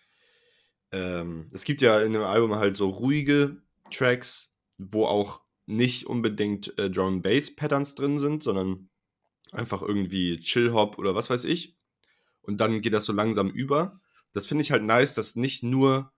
[0.91, 4.50] ähm, es gibt ja in dem Album halt so ruhige Tracks,
[4.89, 8.89] wo auch nicht unbedingt äh, Drum Bass Patterns drin sind, sondern
[9.51, 11.75] einfach irgendwie Chill Hop oder was weiß ich.
[12.41, 13.99] Und dann geht das so langsam über.
[14.33, 16.11] Das finde ich halt nice, dass nicht nur,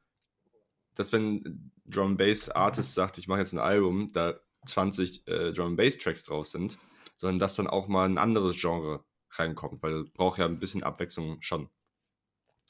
[0.96, 5.76] dass wenn Drum Bass Artist sagt, ich mache jetzt ein Album, da 20 äh, Drum
[5.76, 6.78] Bass Tracks drauf sind,
[7.18, 10.84] sondern dass dann auch mal ein anderes Genre reinkommt, weil das braucht ja ein bisschen
[10.84, 11.70] Abwechslung schon.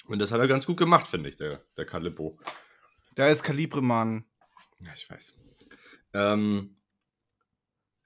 [0.06, 2.39] Und das hat er ganz gut gemacht, finde ich, der, der Calippo.
[3.16, 4.26] Da ist Kalibre, Mann.
[4.80, 5.34] Ja, ich weiß.
[6.14, 6.76] Ähm,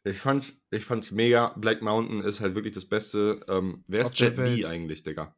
[0.04, 1.50] ich fand's, ich fand's mega.
[1.58, 3.46] Black Mountain ist halt wirklich das Beste.
[3.50, 4.38] Ähm, wer ist Jet.
[4.38, 5.36] Li eigentlich, Digga?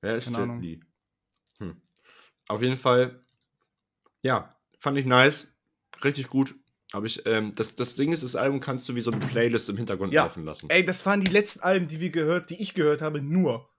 [0.00, 0.62] Wer ist Keine Jet.
[0.62, 0.80] Li?
[1.58, 1.80] Hm.
[2.48, 3.24] Auf jeden Fall,
[4.22, 5.54] ja, fand ich nice.
[6.02, 6.54] Richtig gut.
[6.92, 9.68] Aber ich, ähm, das, das Ding ist, das Album kannst du wie so eine Playlist
[9.70, 10.24] im Hintergrund Ja.
[10.24, 10.68] laufen lassen.
[10.68, 13.71] Ey, das waren die letzten Alben, die wir gehört, die ich gehört habe, nur.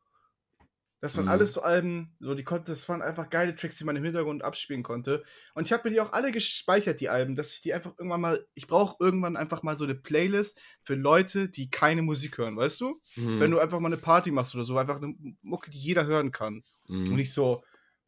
[1.04, 1.32] Das waren Mhm.
[1.32, 4.42] alles so Alben, so die konnte, das waren einfach geile Tracks, die man im Hintergrund
[4.42, 5.22] abspielen konnte.
[5.54, 8.22] Und ich habe mir die auch alle gespeichert, die Alben, dass ich die einfach irgendwann
[8.22, 12.56] mal, ich brauche irgendwann einfach mal so eine Playlist für Leute, die keine Musik hören,
[12.56, 12.98] weißt du?
[13.18, 13.40] Mhm.
[13.42, 16.32] Wenn du einfach mal eine Party machst oder so, einfach eine Mucke, die jeder hören
[16.32, 16.64] kann.
[16.88, 17.10] Mhm.
[17.10, 17.64] Und nicht so,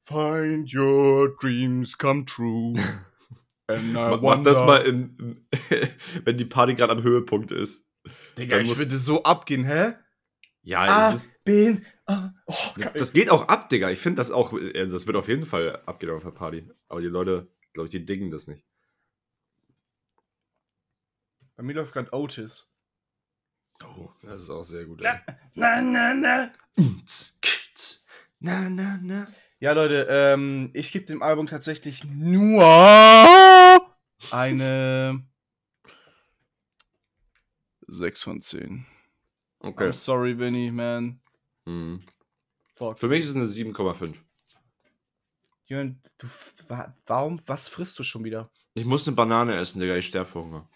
[0.05, 2.75] Find your dreams come true.
[3.67, 5.47] And I Mach, mach das wonder- mal in,
[6.23, 7.89] wenn die Party gerade am Höhepunkt ist.
[8.37, 9.95] Digga, ich würde so abgehen, hä?
[10.61, 11.85] Ja, ist, bin.
[12.05, 13.89] Ah, oh, das, das geht auch ab, Digga.
[13.89, 16.69] Ich finde das auch, äh, das wird auf jeden Fall abgehen auf der Party.
[16.87, 18.63] Aber die Leute, glaube ich, die diggen das nicht.
[21.55, 22.67] Bei mir läuft gerade Otis.
[23.83, 25.01] Oh, das ist auch sehr gut.
[25.01, 25.21] Na,
[25.53, 26.51] na, na, na.
[28.39, 29.27] Na, na, na.
[29.59, 32.63] Ja, Leute, ähm, ich gebe dem Album tatsächlich nur
[34.31, 35.23] eine
[37.87, 38.85] 6 von 10.
[39.59, 39.85] Okay.
[39.85, 41.21] I'm sorry, Vinny, man.
[41.65, 42.05] Mhm.
[42.95, 44.17] Für mich ist es eine 7,5.
[45.67, 46.27] Jürgen, du,
[46.67, 48.51] wa- warum, was frisst du schon wieder?
[48.75, 49.95] Ich muss eine Banane essen, Digga.
[49.95, 50.69] Ich sterbe vor Hunger.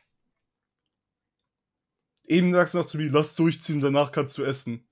[2.24, 4.88] Eben sagst du noch zu mir, lass durchziehen, danach kannst du essen.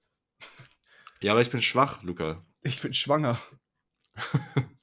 [1.21, 2.39] Ja, aber ich bin schwach, Luca.
[2.61, 3.39] Ich bin schwanger.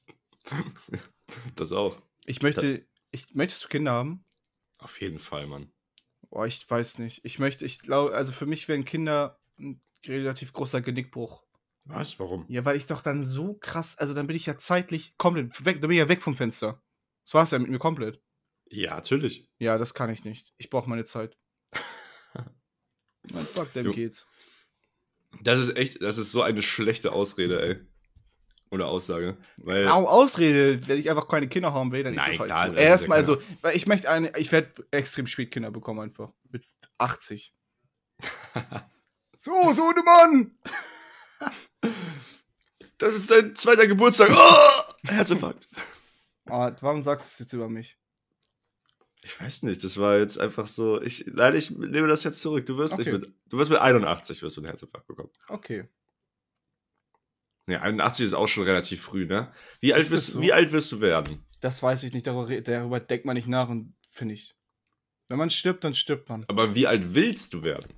[1.55, 1.97] Das auch.
[2.25, 4.23] Ich möchte, ich, möchtest du Kinder haben?
[4.77, 5.71] Auf jeden Fall, Mann.
[6.29, 7.25] Boah, ich weiß nicht.
[7.25, 11.43] Ich möchte, ich glaube, also für mich wären Kinder ein relativ großer Genickbruch.
[11.85, 12.19] Was?
[12.19, 12.45] Warum?
[12.47, 15.75] Ja, weil ich doch dann so krass, also dann bin ich ja zeitlich komplett weg,
[15.81, 16.81] dann bin ich ja weg vom Fenster.
[17.25, 18.21] Das war's ja mit mir komplett.
[18.69, 19.47] Ja, natürlich.
[19.59, 20.53] Ja, das kann ich nicht.
[20.57, 21.37] Ich brauche meine Zeit.
[23.31, 24.27] Mein Fuck, dem geht's.
[25.41, 27.79] Das ist echt, das ist so eine schlechte Ausrede, ey.
[28.71, 29.37] Oder Aussage.
[29.63, 32.49] Weil, Au, Ausrede, wenn ich einfach keine Kinder haben will, dann ist Nein, das halt
[32.49, 32.71] klar, so.
[32.73, 35.99] ist ja Erstmal, keine- also, weil ich möchte eine, ich werde extrem spät Kinder bekommen
[35.99, 36.31] einfach.
[36.49, 36.65] Mit
[36.97, 37.53] 80.
[39.39, 40.57] so, so eine Mann!
[42.97, 44.29] das ist dein zweiter Geburtstag.
[44.31, 44.81] Oh!
[45.07, 45.67] Herzinfarkt.
[46.47, 47.97] Ah, warum sagst du das jetzt über mich?
[49.23, 51.01] Ich weiß nicht, das war jetzt einfach so.
[51.01, 52.65] Ich, nein, ich nehme das jetzt zurück.
[52.65, 53.11] Du wirst Okay.
[53.11, 53.33] nicht mit.
[53.49, 55.31] Du wirst mit 81 wirst du einen Herzinfarkt bekommen.
[55.47, 55.87] Okay.
[57.67, 59.51] Nee, 81 ist auch schon relativ früh, ne?
[59.79, 60.41] Wie alt, wirst, so?
[60.41, 61.43] wie alt wirst du werden?
[61.61, 64.55] Das weiß ich nicht, darüber, darüber denkt man nicht nach und finde ich.
[65.27, 66.45] Wenn man stirbt, dann stirbt man.
[66.47, 67.91] Aber wie alt willst du werden?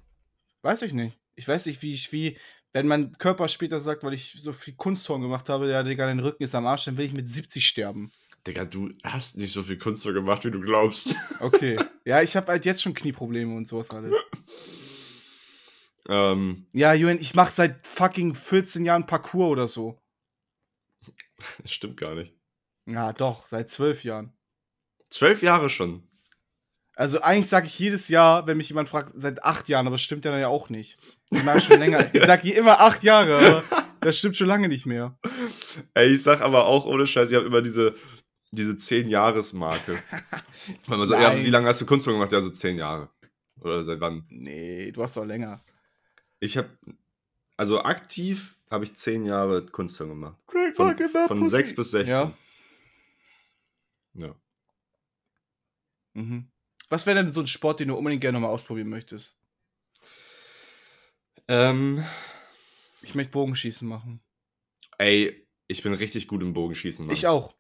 [0.61, 1.19] Weiß ich nicht.
[1.37, 2.37] Ich weiß nicht, wie ich, wie,
[2.73, 6.19] wenn mein Körper später sagt, weil ich so viel Kunstturm gemacht habe, ja, Digga, dein
[6.19, 8.11] Rücken ist am Arsch, dann will ich mit 70 sterben.
[8.45, 11.15] Digga, du hast nicht so viel Kunstwerk gemacht, wie du glaubst.
[11.39, 11.77] Okay.
[12.05, 14.15] ja, ich habe halt jetzt schon Knieprobleme und sowas alles.
[16.09, 19.99] ähm, Ja, Julian, ich mache seit fucking 14 Jahren Parkour oder so.
[21.61, 22.33] das stimmt gar nicht.
[22.87, 24.33] Ja, doch, seit 12 Jahren.
[25.09, 26.06] Zwölf Jahre schon.
[26.97, 30.01] Also eigentlich sage ich jedes Jahr, wenn mich jemand fragt, seit acht Jahren, aber das
[30.01, 30.97] stimmt ja dann ja auch nicht.
[31.29, 32.03] Ich mache schon länger.
[32.11, 33.63] Ich sage immer acht Jahre, aber
[34.01, 35.15] das stimmt schon lange nicht mehr.
[35.93, 37.93] Ey, ich sag aber auch ohne Scheiß, ich habe immer diese,
[38.49, 40.01] diese 10-Jahres-Marke.
[40.87, 42.31] Weil man so, ja, wie lange hast du Kunstwerk gemacht?
[42.31, 43.09] Ja, so 10 Jahre.
[43.61, 44.25] Oder seit wann?
[44.31, 45.63] Nee, du hast doch länger.
[46.39, 46.69] Ich habe,
[47.57, 50.37] also aktiv habe ich 10 Jahre Kunstwerk gemacht.
[50.47, 52.11] Craig Von, von 6 bis 16.
[52.11, 52.33] Ja.
[54.15, 54.35] Ja.
[56.15, 56.47] Mhm.
[56.89, 59.39] Was wäre denn so ein Sport, den du unbedingt gerne mal ausprobieren möchtest?
[61.47, 62.03] Ähm,
[63.01, 64.21] Ich möchte Bogenschießen machen.
[64.97, 67.05] ey, ich bin richtig gut im Bogenschießen.
[67.05, 67.13] Mann.
[67.13, 67.55] Ich auch.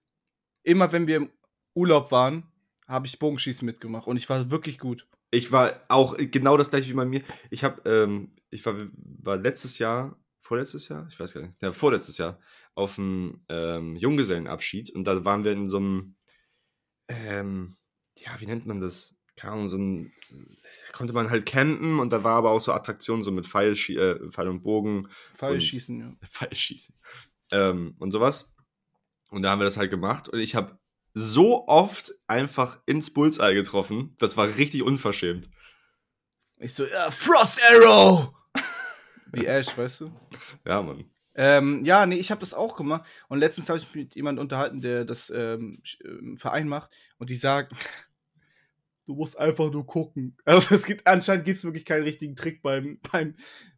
[0.63, 1.31] Immer wenn wir im
[1.73, 2.51] Urlaub waren,
[2.87, 5.07] habe ich Bogenschießen mitgemacht und ich war wirklich gut.
[5.29, 7.21] Ich war auch genau das gleiche wie bei mir.
[7.49, 11.73] Ich habe, ähm, ich war, war letztes Jahr, vorletztes Jahr, ich weiß gar nicht, ja,
[11.73, 12.39] vorletztes Jahr
[12.75, 16.15] auf einem ähm, Junggesellenabschied und da waren wir in so einem,
[17.09, 17.75] ähm,
[18.19, 19.16] ja, wie nennt man das?
[19.37, 20.11] Keine Ahnung, so ein,
[20.91, 24.29] konnte man halt campen und da war aber auch so Attraktionen, so mit Pfeil, äh,
[24.31, 26.13] Pfeil und Bogen, Pfeilschießen, ja.
[26.27, 26.95] Pfeilschießen
[27.53, 28.51] ähm, und sowas.
[29.29, 30.77] Und da haben wir das halt gemacht und ich habe
[31.13, 34.15] so oft einfach ins Bullseye getroffen.
[34.19, 35.49] Das war richtig unverschämt.
[36.57, 38.33] Ich so, ja, Frost Arrow!
[39.31, 40.11] Wie Ash, weißt du?
[40.65, 41.05] Ja, Mann.
[41.35, 43.07] Ähm, ja, nee, ich habe das auch gemacht.
[43.27, 46.91] Und letztens habe ich mich mit jemandem unterhalten, der das ähm, ähm, Verein macht.
[47.19, 47.75] Und die sagen,
[49.07, 50.37] du musst einfach nur gucken.
[50.45, 53.35] Also es gibt anscheinend gibt es wirklich keinen richtigen Trick beim, beim,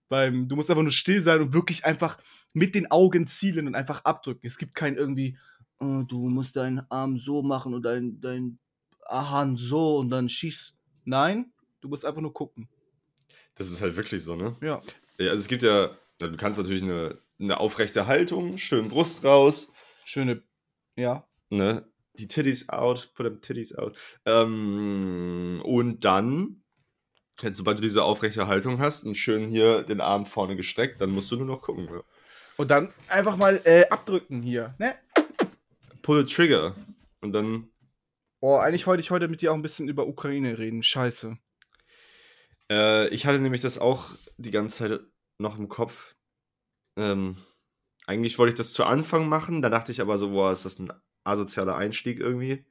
[0.09, 2.17] beim, du musst einfach nur still sein und wirklich einfach
[2.53, 4.45] mit den Augen zielen und einfach abdrücken.
[4.45, 5.37] Es gibt kein irgendwie,
[5.79, 8.59] äh, du musst deinen Arm so machen und dein, dein
[9.07, 10.73] Hand so und dann schieß.
[11.05, 12.67] Nein, du musst einfach nur gucken.
[13.55, 14.55] Das ist halt wirklich so, ne?
[14.61, 14.81] Ja.
[15.19, 19.23] Ja, also es gibt ja, ja, du kannst natürlich eine, eine aufrechte Haltung, schön Brust
[19.23, 19.71] raus,
[20.05, 20.43] Schöne,
[20.95, 21.27] ja.
[21.49, 21.88] ne?
[22.15, 23.97] Die Titties out, put them Titties out.
[24.25, 26.63] Ähm, und dann,
[27.41, 31.11] jetzt, sobald du diese aufrechte Haltung hast und schön hier den Arm vorne gestreckt, dann
[31.11, 31.87] musst du nur noch gucken.
[31.91, 32.01] Ja.
[32.57, 34.95] Und dann einfach mal äh, abdrücken hier, ne?
[36.01, 36.75] Pull the trigger.
[37.21, 37.69] Und dann
[38.41, 40.81] Oh, eigentlich wollte ich heute mit dir auch ein bisschen über Ukraine reden.
[40.81, 41.37] Scheiße.
[42.71, 45.01] Äh, ich hatte nämlich das auch die ganze Zeit
[45.39, 46.15] noch im Kopf.
[46.95, 47.35] Ähm,
[48.05, 50.79] eigentlich wollte ich das zu Anfang machen, da dachte ich aber so, boah, ist das
[50.79, 50.91] ein
[51.29, 52.65] asozialer Einstieg irgendwie.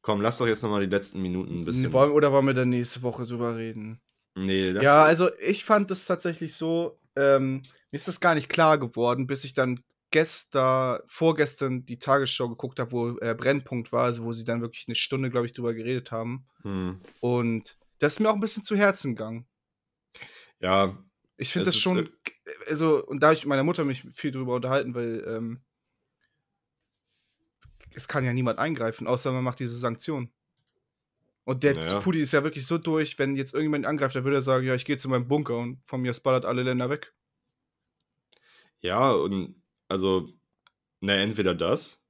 [0.00, 1.92] Komm, lass doch jetzt nochmal die letzten Minuten ein bisschen.
[1.92, 4.00] Wollen, oder wollen wir dann nächste Woche drüber reden?
[4.34, 8.48] Nee, das ja, also ich fand es tatsächlich so, ähm, mir ist das gar nicht
[8.48, 14.04] klar geworden, bis ich dann gestern, vorgestern die Tagesschau geguckt habe, wo äh, Brennpunkt war,
[14.04, 16.46] also wo sie dann wirklich eine Stunde, glaube ich, drüber geredet haben.
[16.62, 17.00] Hm.
[17.20, 19.46] Und das ist mir auch ein bisschen zu Herzen gegangen.
[20.60, 20.96] Ja,
[21.36, 22.08] Ich finde das schon,
[22.66, 25.60] also, und da habe ich mit meiner Mutter mich viel drüber unterhalten, weil ähm,
[27.94, 30.32] es kann ja niemand eingreifen, außer man macht diese Sanktionen.
[31.44, 31.98] Und der Naja.
[31.98, 34.74] Putin ist ja wirklich so durch, wenn jetzt irgendjemand angreift, dann würde er sagen, ja,
[34.76, 37.12] ich gehe zu meinem Bunker und von mir aus ballert alle Länder weg.
[38.80, 40.28] ja, und also,
[41.00, 42.04] na, entweder das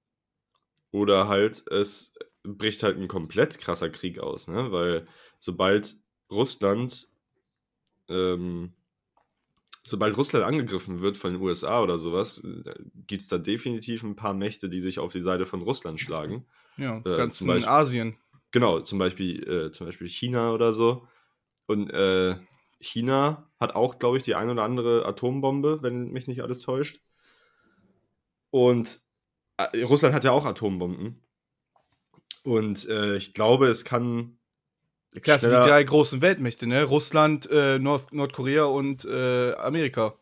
[0.91, 2.15] oder halt es
[2.45, 4.73] bricht halt ein komplett krasser Krieg aus, ne?
[4.73, 5.07] Weil
[5.39, 5.97] sobald
[6.31, 7.11] Russland,
[8.09, 8.75] ähm,
[9.89, 12.43] sobald Russland angegriffen wird von den USA oder sowas,
[13.07, 16.47] gibt es da definitiv ein paar Mächte, die sich auf die Seite von Russland schlagen.
[16.77, 18.17] Ja, Äh, ganz in Beispiel- Asien.
[18.51, 21.07] Genau, zum Beispiel, äh, zum Beispiel China oder so.
[21.67, 22.37] Und äh,
[22.81, 27.01] China hat auch, glaube ich, die ein oder andere Atombombe, wenn mich nicht alles täuscht.
[28.51, 29.01] Und
[29.59, 31.23] äh, Russland hat ja auch Atombomben.
[32.45, 34.38] Und äh, ich glaube, es kann.
[35.13, 36.85] Klar, das sind die drei großen Weltmächte, ne?
[36.85, 40.15] Russland, äh, Nord Nordkorea und äh, Amerika.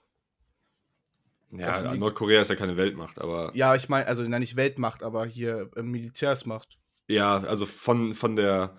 [1.50, 4.56] Ja, die- Nordkorea ist ja keine Weltmacht, aber ja, Ja, ich meine, also nein, nicht
[4.56, 6.78] Weltmacht, aber hier äh, Militärsmacht.
[7.08, 8.76] also von, von der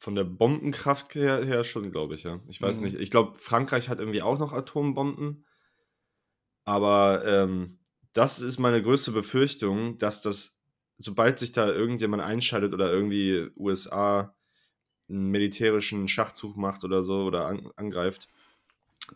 [0.00, 2.38] von der Bombenkraft her, her schon, glaube ich, ja.
[2.46, 2.84] Ich weiß Mhm.
[2.84, 2.94] nicht.
[3.00, 5.44] Ich glaube, Frankreich hat irgendwie auch noch Atombomben.
[6.64, 7.80] Aber ähm,
[8.12, 10.56] das ist meine größte Befürchtung, dass das,
[10.98, 14.36] sobald sich da irgendjemand einschaltet oder irgendwie USA
[15.08, 18.28] einen militärischen Schachzug macht oder so oder an, angreift,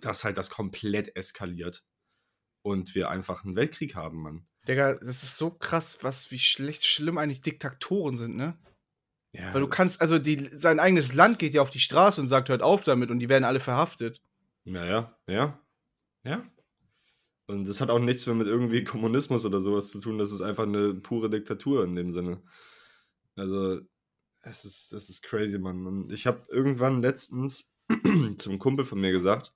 [0.01, 1.85] dass halt das komplett eskaliert
[2.63, 4.45] und wir einfach einen Weltkrieg haben, Mann.
[4.67, 8.57] Digga, das ist so krass, was, wie schlecht, schlimm eigentlich Diktatoren sind, ne?
[9.35, 12.27] Ja, Weil du kannst, also die, sein eigenes Land geht ja auf die Straße und
[12.27, 14.21] sagt, hört auf damit und die werden alle verhaftet.
[14.65, 15.59] Naja, ja.
[16.25, 16.45] Ja.
[17.47, 20.19] Und das hat auch nichts mehr mit irgendwie Kommunismus oder sowas zu tun.
[20.19, 22.43] Das ist einfach eine pure Diktatur in dem Sinne.
[23.35, 23.81] Also,
[24.43, 25.87] es ist, es ist crazy, Mann.
[25.87, 27.73] Und ich habe irgendwann letztens
[28.39, 29.55] zum Kumpel von mir gesagt,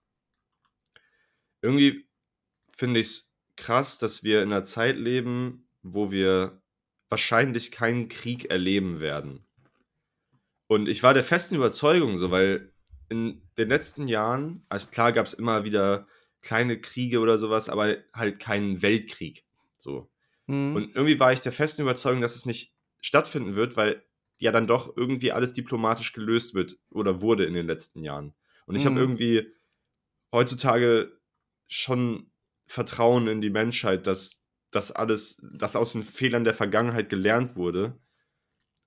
[1.62, 2.09] irgendwie
[2.70, 6.62] finde ich es krass, dass wir in einer Zeit leben, wo wir
[7.09, 9.47] wahrscheinlich keinen Krieg erleben werden.
[10.66, 12.72] Und ich war der festen Überzeugung so, weil
[13.09, 16.07] in den letzten Jahren, also klar gab es immer wieder
[16.43, 19.45] kleine Kriege oder sowas, aber halt keinen Weltkrieg.
[19.78, 20.11] So.
[20.47, 20.74] Mhm.
[20.74, 24.03] Und irgendwie war ich der festen Überzeugung, dass es nicht stattfinden wird, weil
[24.39, 28.34] ja dann doch irgendwie alles diplomatisch gelöst wird oder wurde in den letzten Jahren.
[28.66, 28.91] Und ich Mhm.
[28.91, 29.49] habe irgendwie
[30.32, 31.18] heutzutage
[31.68, 32.30] schon
[32.66, 37.99] Vertrauen in die Menschheit, dass das alles, dass aus den Fehlern der Vergangenheit gelernt wurde.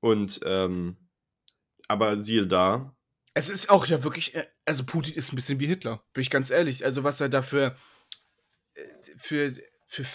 [0.02, 0.98] Und ähm,
[1.88, 2.96] aber siehe da,
[3.34, 6.30] Es ist auch ja wirklich, äh, also Putin ist ein bisschen wie Hitler, bin ich
[6.30, 6.86] ganz ehrlich.
[6.86, 7.76] Also was er dafür
[9.18, 9.54] für,
[9.86, 10.06] für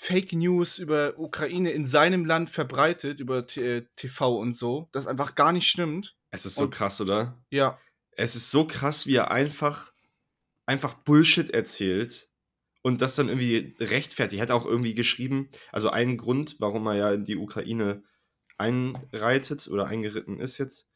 [0.00, 5.08] Fake News über Ukraine in seinem Land verbreitet, über T äh, TV und so, das
[5.08, 6.16] einfach gar nicht stimmt.
[6.30, 7.36] es ist so Und- krass, oder?
[7.50, 7.78] Ja,
[8.12, 9.92] Es ist so krass, wie er einfach,
[10.66, 12.28] einfach Bullshit erzählt
[12.82, 14.38] und das dann irgendwie rechtfertigt.
[14.40, 18.04] Er hat auch irgendwie geschrieben, also ein Grund, warum er ja in die Ukraine
[18.56, 20.86] einreitet oder eingeritten ist jetzt,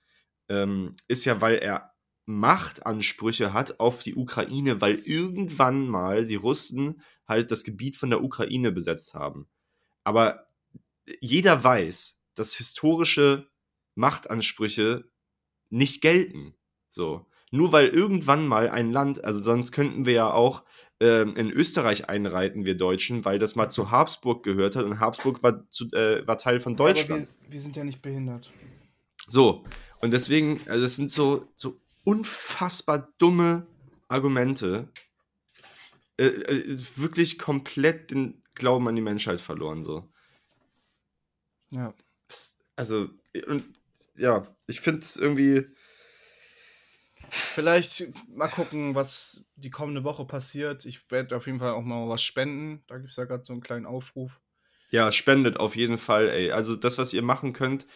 [0.49, 1.93] ähm, ist ja, weil er
[2.27, 7.03] Machtansprüche hat auf die Ukraine, weil irgendwann mal die Russen
[7.33, 9.49] halt das Gebiet von der Ukraine besetzt haben.
[10.05, 10.47] Aber
[11.21, 13.49] jeder weiß, dass historische
[13.95, 15.05] Machtansprüche
[15.71, 16.55] nicht gelten.
[16.89, 17.27] So.
[17.51, 20.65] Nur weil irgendwann mal ein Land, also sonst könnten wir ja auch
[21.01, 25.43] ähm, in Österreich einreiten, wir Deutschen, weil das mal zu Habsburg gehört hat und Habsburg
[25.43, 27.29] war, zu, äh, war Teil von Deutschland.
[27.29, 28.51] wir, wir sind ja nicht behindert.
[29.27, 29.65] So,
[30.01, 33.67] und deswegen, also es sind so, so unfassbar dumme
[34.09, 34.89] Argumente.
[36.23, 40.09] Äh, äh, wirklich komplett den Glauben an die Menschheit verloren, so.
[41.71, 41.95] Ja.
[42.77, 43.09] Also,
[43.49, 43.65] und
[44.17, 45.67] ja, ich finde es irgendwie.
[47.29, 50.85] Vielleicht mal gucken, was die kommende Woche passiert.
[50.85, 52.85] Ich werde auf jeden Fall auch mal was spenden.
[52.87, 54.39] Da gibt es ja gerade so einen kleinen Aufruf.
[54.91, 56.53] Ja, spendet auf jeden Fall, ey.
[56.53, 57.87] Also das, was ihr machen könnt.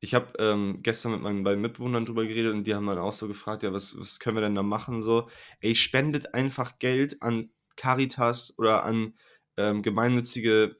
[0.00, 3.12] Ich habe ähm, gestern mit meinen beiden Mitbewohnern drüber geredet und die haben dann auch
[3.12, 5.00] so gefragt, ja, was, was können wir denn da machen?
[5.00, 5.28] So,
[5.60, 9.14] ey, spendet einfach Geld an Caritas oder an
[9.56, 10.76] ähm, gemeinnützige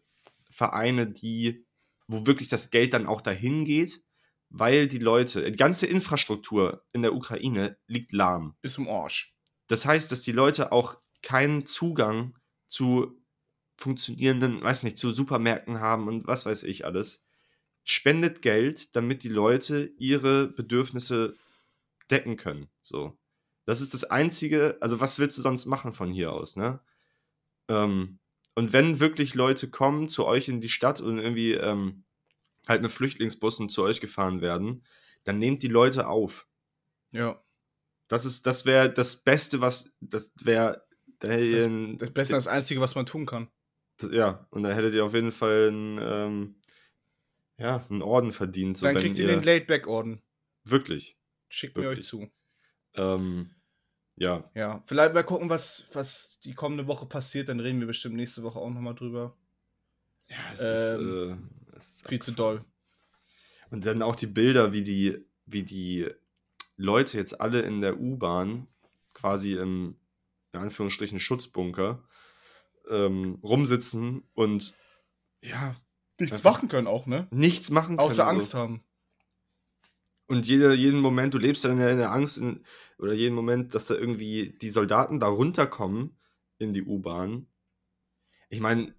[0.50, 1.66] Vereine, die,
[2.06, 4.02] wo wirklich das Geld dann auch dahin geht,
[4.50, 8.56] weil die Leute, die ganze Infrastruktur in der Ukraine liegt lahm.
[8.62, 9.34] Ist im Arsch.
[9.66, 12.38] Das heißt, dass die Leute auch keinen Zugang
[12.68, 13.20] zu
[13.76, 17.24] funktionierenden, weiß nicht, zu Supermärkten haben und was weiß ich alles.
[17.82, 21.36] Spendet Geld, damit die Leute ihre Bedürfnisse
[22.10, 22.70] decken können.
[22.82, 23.18] So.
[23.66, 26.80] Das ist das Einzige, also was willst du sonst machen von hier aus, ne?
[27.68, 28.18] Ähm,
[28.54, 32.04] und wenn wirklich Leute kommen zu euch in die Stadt und irgendwie ähm,
[32.68, 34.84] halt mit Flüchtlingsbussen zu euch gefahren werden,
[35.24, 36.46] dann nehmt die Leute auf.
[37.10, 37.42] Ja.
[38.08, 40.84] Das ist, das wäre das Beste, was, das wäre,
[41.20, 43.48] da hättet ihr ein- Das Beste das Einzige, was man tun kann.
[43.96, 46.60] das, ja, und da hättet ihr auf jeden Fall einen, ähm,
[47.56, 48.76] ja, einen Orden verdient.
[48.76, 50.20] So, Dann kriegt ihr den Laidback-Orden.
[50.64, 51.16] Wirklich.
[51.48, 52.28] Schickt mir euch zu.
[52.94, 53.53] Ähm,
[54.16, 57.48] ja, Ja, vielleicht mal gucken, was, was die kommende Woche passiert.
[57.48, 59.36] Dann reden wir bestimmt nächste Woche auch nochmal drüber.
[60.28, 62.64] ja, es ist, Ähm, äh, es ist Viel zu doll.
[63.70, 66.08] Und dann auch die Bilder, wie die, wie die
[66.76, 68.68] Leute jetzt alle in der U-Bahn
[69.14, 69.96] quasi im,
[70.52, 72.02] in Anführungsstrichen, Schutzbunker
[72.88, 74.74] ähm, rumsitzen und
[75.42, 75.76] ja,
[76.20, 77.26] Nichts machen können auch, ne?
[77.30, 78.06] nichts machen können.
[78.06, 78.22] Außer so.
[78.22, 78.84] Angst haben.
[80.26, 82.64] Und jeder, jeden Moment, du lebst dann in der Angst, in,
[82.98, 86.16] oder jeden Moment, dass da irgendwie die Soldaten da runterkommen
[86.58, 87.46] in die U-Bahn.
[88.48, 88.94] Ich meine,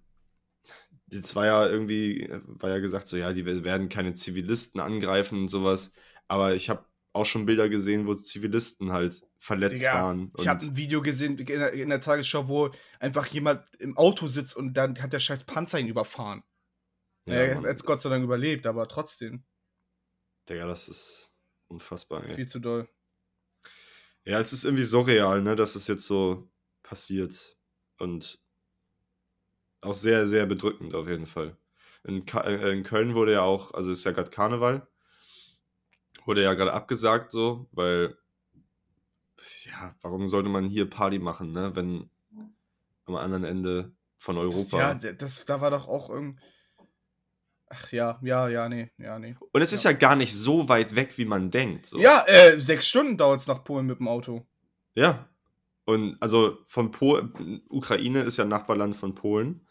[1.08, 5.48] das war ja irgendwie, war ja gesagt, so ja, die werden keine Zivilisten angreifen und
[5.48, 5.92] sowas.
[6.28, 10.32] Aber ich habe auch schon Bilder gesehen, wo Zivilisten halt verletzt Digga, waren.
[10.38, 12.70] Ich habe ein Video gesehen in der, in der Tagesschau, wo
[13.00, 16.42] einfach jemand im Auto sitzt und dann hat der scheiß Panzer ihn überfahren.
[17.24, 19.44] ja, er hat jetzt Gott sei Dank überlebt, aber trotzdem
[20.48, 21.34] Digga, das ist
[21.68, 22.34] unfassbar, ey.
[22.36, 22.88] viel zu doll.
[24.24, 26.50] Ja, es ist irgendwie surreal, ne, dass es jetzt so
[26.82, 27.56] passiert.
[27.98, 28.40] Und
[29.80, 31.56] auch sehr, sehr bedrückend auf jeden Fall.
[32.04, 34.86] In, äh, in Köln wurde ja auch, also ist ja gerade Karneval,
[36.24, 38.16] wurde ja gerade abgesagt so, weil,
[39.64, 42.10] ja, warum sollte man hier Party machen, ne, wenn
[43.06, 44.78] am anderen Ende von Das, Europa.
[44.78, 46.40] ja, d- das, da war doch auch irgend.
[47.68, 49.36] Ach ja, ja, ja, nee, ja, nee.
[49.52, 51.86] Und es ist ja gar nicht so weit weg, wie man denkt.
[51.86, 51.98] So.
[51.98, 54.46] Ja, äh, sechs Stunden dauert es nach Polen mit dem Auto.
[54.94, 55.28] Ja.
[55.84, 59.66] Und also von Polen, Ukraine ist ja Nachbarland von Polen.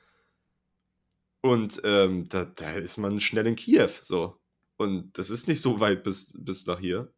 [1.41, 4.39] Und ähm, da, da ist man schnell in Kiew, so.
[4.77, 7.13] Und das ist nicht so weit bis, bis nach hier.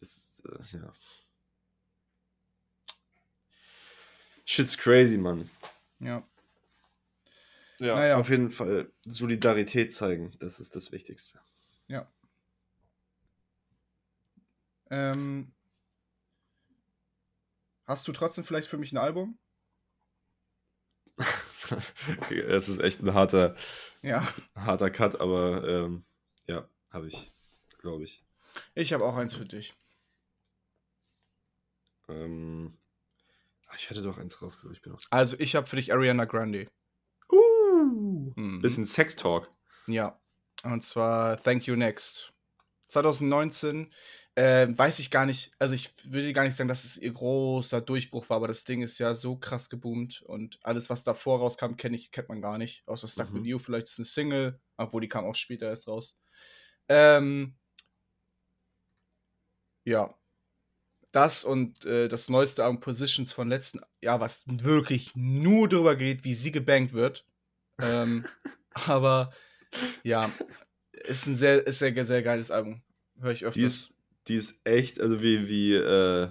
[0.00, 0.92] Ist, äh, ja.
[4.44, 5.48] Shit's crazy, Mann.
[6.00, 6.26] Ja.
[7.80, 8.16] Ja, Naja.
[8.18, 11.40] auf jeden Fall Solidarität zeigen, das ist das Wichtigste.
[14.92, 15.52] Ähm,
[17.86, 19.38] hast du trotzdem vielleicht für mich ein Album?
[22.18, 23.54] Okay, Es ist echt ein harter,
[24.02, 24.26] Ja.
[24.56, 26.04] harter Cut, aber ähm,
[26.48, 27.32] ja, habe ich,
[27.78, 28.24] glaube ich.
[28.74, 29.74] Ich habe auch eins für dich.
[32.08, 32.76] Ähm,
[33.68, 34.74] ah, ich hätte doch eins rausgesucht.
[34.74, 35.00] Ich bin noch.
[35.10, 36.66] Also, ich habe für dich Ariana Grande.
[37.80, 38.60] Uh, Mhm.
[38.60, 39.50] bisschen Sex-Talk.
[39.86, 40.20] Ja.
[40.62, 42.32] Und zwar Thank You Next.
[42.88, 43.92] 2019
[44.34, 47.80] äh, weiß ich gar nicht, also ich würde gar nicht sagen, dass es ihr großer
[47.80, 51.76] Durchbruch war, aber das Ding ist ja so krass geboomt und alles, was davor rauskam,
[51.76, 52.82] kenn ich, kennt man gar nicht.
[52.86, 53.34] Außer Stuck Mhm.
[53.40, 56.18] With You, vielleicht ist eine Single, obwohl die kam auch später erst raus.
[56.88, 57.56] Ähm,
[59.84, 60.14] ja.
[61.12, 66.24] Das und äh, das neueste Album Positions von letzten Jahr, was wirklich nur darüber geht,
[66.24, 67.26] wie sie gebankt wird.
[67.82, 68.24] Ähm,
[68.72, 69.32] aber
[70.02, 70.30] ja,
[70.92, 72.82] ist ein sehr, ist sehr, sehr geiles Album.
[73.20, 73.54] Höre ich öfters.
[73.54, 73.92] Die ist,
[74.28, 76.28] die ist echt, also wie, wie äh,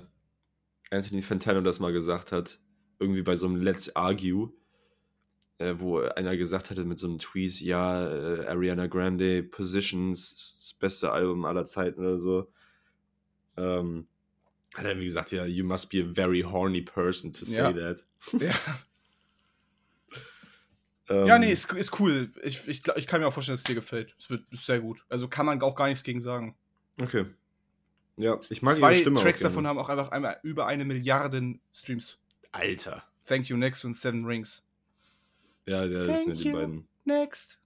[0.91, 2.60] Anthony Fantano das mal gesagt hat,
[3.00, 4.52] irgendwie bei so einem Let's Argue,
[5.60, 10.74] äh, wo einer gesagt hatte mit so einem Tweet, ja, äh, Ariana Grande, Positions, das
[10.80, 12.52] beste Album aller Zeiten oder so.
[13.58, 14.08] Ähm,
[14.76, 17.74] hat er irgendwie gesagt, ja, you must be a very horny person to say Ja.
[17.74, 18.06] that.
[18.39, 18.52] ja.
[21.10, 22.32] Ähm, ja, nee, ist, ist cool.
[22.43, 24.16] Ich, ich, ich kann mir auch vorstellen, dass es dir gefällt.
[24.20, 25.05] Es wird ist sehr gut.
[25.10, 26.55] Also kann man auch gar nichts gegen sagen.
[27.01, 27.26] Okay.
[28.18, 31.62] Ja, ich mag Zwei ihre Stimme Tracks davon haben auch einfach einmal über eine Milliarden
[31.72, 32.22] Streams.
[32.51, 33.03] Alter.
[33.26, 34.68] Thank You Next und Seven Rings.
[35.66, 36.53] Ja, ja das sind die you.
[36.53, 36.88] beiden.
[37.05, 37.60] Next.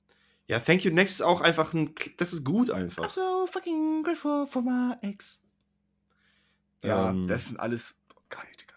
[0.48, 3.10] Ja, Thank You Next ist auch einfach ein, das ist gut I'm einfach.
[3.10, 5.41] so fucking grateful for my ex.
[6.84, 7.96] Ja, Ähm, das sind alles
[8.30, 8.76] geil, Digga.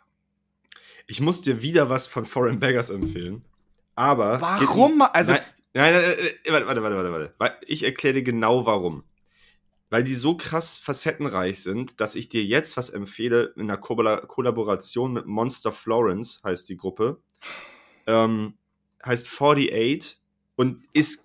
[1.06, 3.44] Ich muss dir wieder was von Foreign Beggars empfehlen.
[3.96, 4.40] Aber.
[4.40, 4.98] Warum?
[4.98, 5.42] ma- Also, Nein,
[5.74, 9.02] nein, nein, nein, nein, warte, warte, warte, warte, Ich erkläre dir genau warum.
[9.90, 14.24] Weil die so krass facettenreich sind, dass ich dir jetzt was empfehle in einer Kolla-
[14.26, 17.20] Kollaboration mit Monster Florence, heißt die Gruppe.
[18.06, 18.54] Ähm,
[19.04, 20.18] heißt 48
[20.56, 21.24] und ist.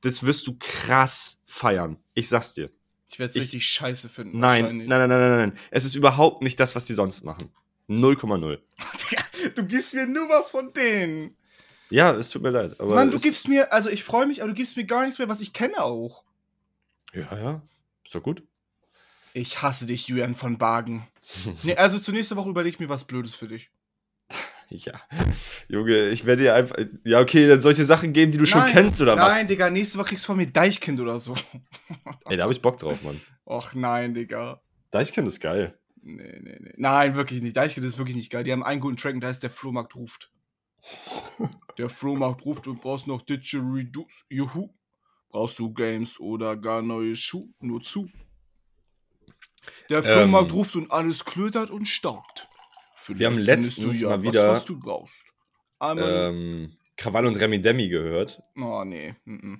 [0.00, 1.98] Das wirst du krass feiern.
[2.14, 2.70] Ich sag's dir.
[3.10, 4.38] ich werde es ich- richtig scheiße finden.
[4.38, 5.58] Nein, nein, nein, nein, nein, nein.
[5.72, 7.50] Es ist überhaupt nicht das, was die sonst machen.
[7.88, 8.58] 0,0.
[9.10, 9.22] Digga,
[9.56, 11.36] du gibst mir nur was von denen.
[11.90, 12.78] Ja, es tut mir leid.
[12.78, 15.18] Aber Mann, du gibst mir, also ich freue mich, aber du gibst mir gar nichts
[15.18, 16.24] mehr, was ich kenne auch.
[17.14, 17.62] Ja, ja.
[18.04, 18.42] Ist doch gut.
[19.32, 21.06] Ich hasse dich, Julian von Bargen.
[21.62, 23.70] Nee, also zur nächsten Woche überleg ich mir was Blödes für dich.
[24.70, 25.00] Ja.
[25.68, 26.76] Junge, ich werde dir einfach.
[27.02, 29.32] Ja, okay, dann solche Sachen geben, die du schon Nein, kennst, oder was?
[29.32, 31.34] Nein, Digga, nächste Woche kriegst du von mir Deichkind oder so.
[32.26, 33.18] Ey, da hab ich Bock drauf, Mann.
[33.46, 34.60] Och nein, Digga.
[34.90, 35.78] Deichkind ist geil.
[36.02, 36.74] Nee, nee, nee.
[36.76, 37.56] Nein, wirklich nicht.
[37.56, 38.44] Deichkind ist wirklich nicht geil.
[38.44, 40.30] Die haben einen guten Track und da heißt der Flohmarkt ruft.
[41.76, 44.24] Der Flohmarkt ruft und brauchst noch Didgeridoos.
[44.28, 44.70] Juhu.
[45.30, 47.48] Brauchst du Games oder gar neue Schuhe?
[47.60, 48.08] Nur zu.
[49.90, 52.48] Der Flohmarkt Ähm, ruft und alles klötert und staubt.
[53.08, 55.24] Wir haben Vielleicht letztens mal was, wieder- was du brauchst.
[55.78, 56.30] Einmal.
[56.30, 58.40] Ähm, Krawall und Remi Demi gehört.
[58.56, 59.14] oh, nee.
[59.24, 59.54] Mm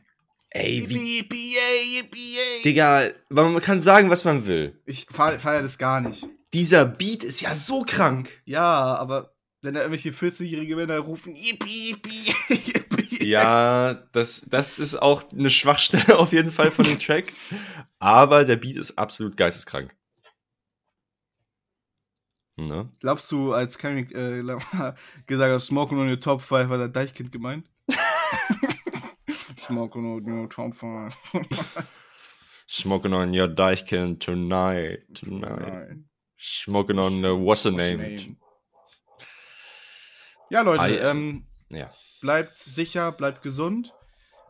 [0.51, 0.89] Ey, -mm.
[0.89, 1.19] wie.
[1.19, 1.55] Yippie,
[1.97, 2.63] yippie.
[2.65, 4.81] Digga, man kann sagen, was man will.
[4.87, 6.27] Ich feiere feier das gar nicht.
[6.55, 8.41] Dieser Beat ist ja so krank.
[8.47, 9.35] Ja, aber
[9.69, 13.27] wenn da irgendwelche 14-jährige Männer rufen, yippie, yippie, yippie.
[13.27, 17.35] Ja, das, das ist auch eine Schwachstelle auf jeden Fall von dem Track.
[17.99, 19.95] Aber der Beat ist absolut geisteskrank.
[22.57, 22.91] Ne?
[23.01, 24.43] Glaubst du, als Kenny äh,
[25.27, 27.69] gesagt hat, Smoking on your Top 5, war der Deichkind gemeint?
[29.59, 31.15] Smoking on your Top 5.
[32.67, 35.99] Smoking on your Deichkind tonight, tonight.
[36.39, 38.39] Smoking on the what's the What's the name?
[40.51, 41.91] Ja, Leute, I- ähm, Ja.
[42.21, 43.95] bleibt sicher, bleibt gesund.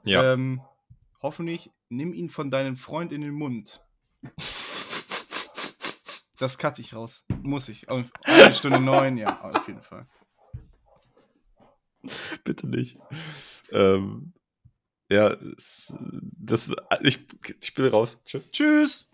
[0.05, 0.33] Ja.
[0.35, 0.61] Ähm,
[1.23, 3.83] hoffentlich nimm ihn von deinem Freund in den Mund.
[6.39, 7.25] Das cutte ich raus.
[7.43, 7.89] Muss ich.
[7.89, 10.07] Auf eine Stunde neun, ja, auf jeden Fall.
[12.45, 12.99] Bitte nicht.
[13.73, 14.33] Ähm,
[15.11, 15.37] ja,
[16.39, 16.73] das,
[17.03, 17.27] ich,
[17.61, 18.21] ich bin raus.
[18.25, 18.51] Tschüss.
[18.53, 19.08] Tschüss!